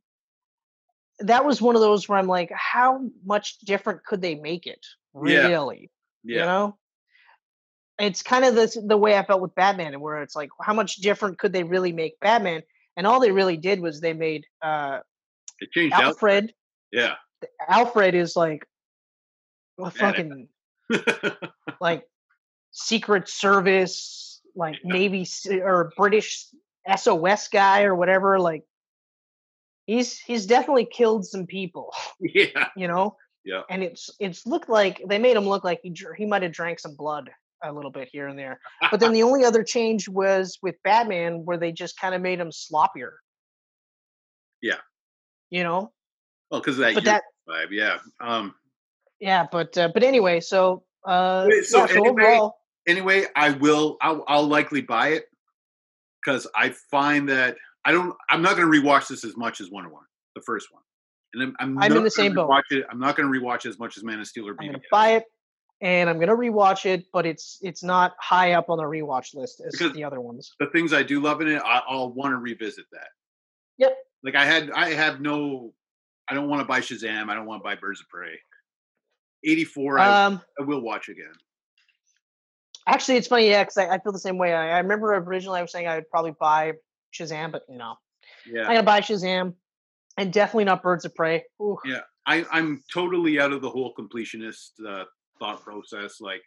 [1.20, 4.84] that was one of those where I'm like, how much different could they make it?
[5.14, 5.48] Yeah.
[5.48, 5.92] Really?
[6.24, 6.40] Yeah.
[6.40, 6.78] You know?
[8.00, 10.74] It's kind of the the way I felt with Batman, and where it's like, how
[10.74, 12.64] much different could they really make Batman?
[12.98, 15.00] And all they really did was they made uh,
[15.60, 16.04] It changed out.
[16.04, 16.54] Alfred.
[16.92, 17.16] Yeah.
[17.68, 18.66] Alfred is like
[19.80, 20.48] a fucking
[21.82, 22.04] like
[22.72, 24.94] Secret Service, like Yeah.
[24.94, 26.48] Navy or British
[26.96, 28.40] SOS guy or whatever.
[28.40, 28.64] Like
[29.86, 32.70] he's he's definitely killed some people, yeah.
[32.76, 33.16] you know.
[33.44, 33.62] Yeah.
[33.70, 36.80] And it's it's looked like they made him look like he he might have drank
[36.80, 37.30] some blood
[37.64, 38.60] a little bit here and there.
[38.92, 42.40] But then the only other change was with Batman, where they just kind of made
[42.40, 43.12] him sloppier.
[44.62, 44.80] Yeah.
[45.56, 45.94] You know,
[46.52, 47.68] well, because that, that vibe.
[47.72, 48.00] Yeah.
[48.20, 48.56] Um.
[49.22, 53.52] yeah, but uh, but anyway, so uh, Wait, so yeah, so anyway, overall, Anyway, I
[53.52, 53.96] will.
[54.02, 55.28] I'll, I'll likely buy it
[56.22, 57.56] because I find that
[57.86, 58.14] I don't.
[58.30, 60.04] I'm not going to rewatch this as much as Wonder Woman,
[60.36, 60.84] the first one,
[61.34, 61.56] and I'm.
[61.62, 62.52] I'm, I'm in the same boat.
[62.72, 62.84] It.
[62.92, 64.80] I'm not going to rewatch it as much as Man of Steel or I'm gonna
[64.92, 65.24] buy it
[65.80, 69.62] and I'm gonna rewatch it, but it's it's not high up on the rewatch list
[69.66, 70.52] as Because- the other ones.
[70.60, 73.08] the things I do love in it, I, I'll want to revisit that.
[73.78, 73.98] Yep.
[74.26, 75.72] Like I had, I have no,
[76.28, 77.30] I don't want to buy Shazam.
[77.30, 78.40] I don't want to buy Birds of Prey.
[79.46, 81.32] 84, I, Um, I will watch again.
[82.88, 84.54] actually, it's funny, yeah, because I, I feel the same way.
[84.54, 86.74] I, I remember originally I was saying I would probably buy
[87.14, 87.96] Shazam, but no,
[88.52, 88.62] Yeah.
[88.64, 89.54] I'm gonna buy Shazam,
[90.18, 91.44] and definitely not Birds of Prey.
[91.62, 92.02] Ooh, Yeah.
[92.26, 95.04] I, I'm totally out of the whole completionist uh,
[95.38, 96.20] thought process.
[96.20, 96.42] Like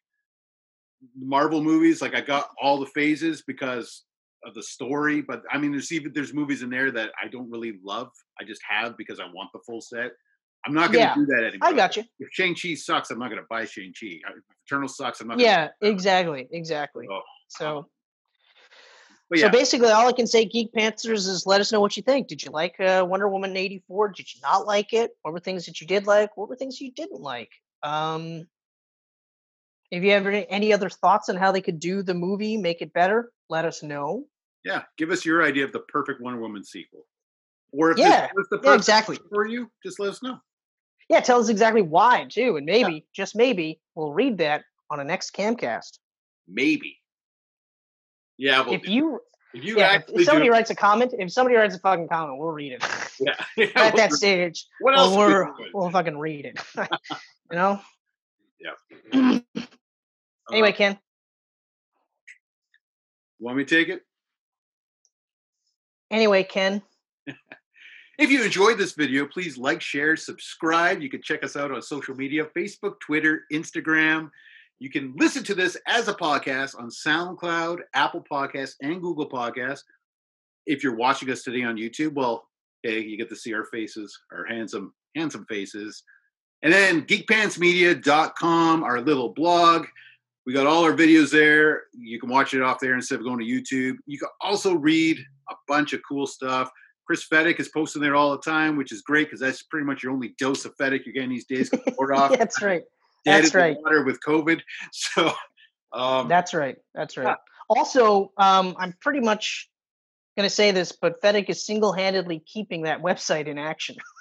[1.16, 4.02] Marvel movies, like I got all the phases because
[4.44, 7.50] of the story, but I mean, there's even there's movies in there that I don't
[7.50, 8.10] really love.
[8.40, 10.12] I just have because I want the full set.
[10.66, 11.68] I'm not going to Yeah, do that anymore.
[11.68, 12.04] I got you.
[12.18, 14.18] If Shang Chi sucks, I'm not going to buy Shang Chi.
[14.66, 15.34] Eternal sucks, I'm not.
[15.34, 17.06] Gonna Yeah, exactly, exactly.
[17.10, 17.88] Oh, So,
[19.30, 22.02] But so basically, all I can say, Geek Pantsers, is let us know what you
[22.02, 22.28] think.
[22.28, 24.08] Did you like uh, Wonder Woman '84?
[24.08, 25.12] Did you not like it?
[25.22, 26.36] What were things that you did like?
[26.36, 27.50] What were things you didn't like?
[27.82, 28.46] Um,
[29.90, 32.92] if you have any other thoughts on how they could do the movie, make it
[32.92, 34.24] better, let us know.
[34.64, 34.82] yeah.
[34.96, 37.06] Give us your idea of the perfect Wonder Woman sequel,
[37.72, 39.18] or if Yeah, the yeah, exactly.
[39.30, 40.38] for you, just let us know.
[41.08, 45.04] Yeah, tell us exactly why too, and maybe, just maybe, we'll read that on a
[45.04, 45.98] next Camcast.
[46.46, 46.98] Maybe.
[48.36, 48.60] Yeah.
[48.60, 49.20] Well, if you,
[49.54, 52.38] if you yeah, if- somebody do, wrise a comment, if somebody writes a fucking comment,
[52.38, 52.84] we'll read it.
[53.20, 53.34] yeah.
[53.56, 55.14] yeah, At that what- stage, What else?
[55.16, 56.58] are we we're, we'll fucking read it.
[57.50, 57.80] you know.
[58.60, 59.40] Yeah.
[60.52, 60.98] anyway, um, Ken.
[63.40, 64.02] Want me to take it?
[66.10, 66.82] Anyway, Ken.
[68.18, 71.00] If you enjoyed this video, please like, share, subscribe.
[71.00, 74.30] You can check us out on social media Facebook, Twitter, Instagram.
[74.80, 79.82] You can listen to this as a podcast on SoundCloud, Apple Podcasts, and Google Podcasts.
[80.66, 82.48] If you're watching us today on YouTube, well,
[82.82, 86.02] hey, you get to see our faces, our handsome, handsome faces.
[86.62, 89.86] And then geekpantsmedia.com, our little blog.
[90.48, 91.82] We got all our videos there.
[91.92, 93.98] You can watch it off there instead of going to YouTube.
[94.06, 95.18] You can also read
[95.50, 96.70] a bunch of cool stuff.
[97.06, 100.02] Chris Fedek is posting there all the time, which is great because that's pretty much
[100.02, 101.70] your only dose of Fedek you're getting these days.
[102.14, 102.80] Off That's right.
[103.26, 103.76] dead That's right.
[103.82, 104.62] water with COVID.
[104.92, 105.32] So,
[105.92, 106.78] um, That's right.
[106.94, 107.36] That's right.
[107.68, 109.68] Also, um, I'm pretty much
[110.38, 113.96] going to say this, but Fedek's is single-handedly keeping that website in action.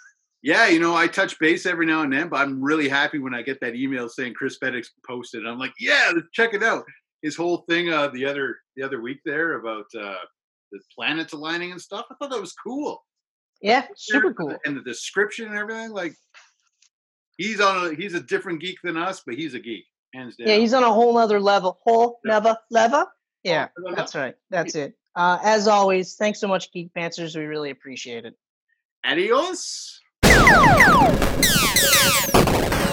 [0.48, 3.34] yeah, you know, I touch base every now and then, but I'm really happy when
[3.34, 5.46] I get that email saying Chris Fedek posted.
[5.46, 6.86] I'm like, yeah, let's check it out.
[7.22, 10.16] His whole thing uh, the other the other week there about uh,
[10.72, 12.06] the planets aligning and stuff.
[12.10, 13.04] I thought that was cool.
[13.62, 14.56] Yeah, super cool.
[14.64, 16.14] And the description and everything, like
[17.36, 19.84] he's on a he's a different geek than us, but he's a geek,
[20.14, 20.48] hands down.
[20.48, 21.78] Yeah, he's on a whole other level.
[21.84, 22.40] Whole Yeah.
[22.40, 23.06] never level.
[23.44, 23.68] Yeah,
[23.98, 24.36] that's right.
[24.50, 24.94] That's it.
[25.14, 27.36] Uh, as always, thanks so much, Geek Pantsers.
[27.36, 28.36] We really appreciate it.
[29.06, 30.00] Adios.
[30.40, 31.12] あ
[32.34, 32.87] あ!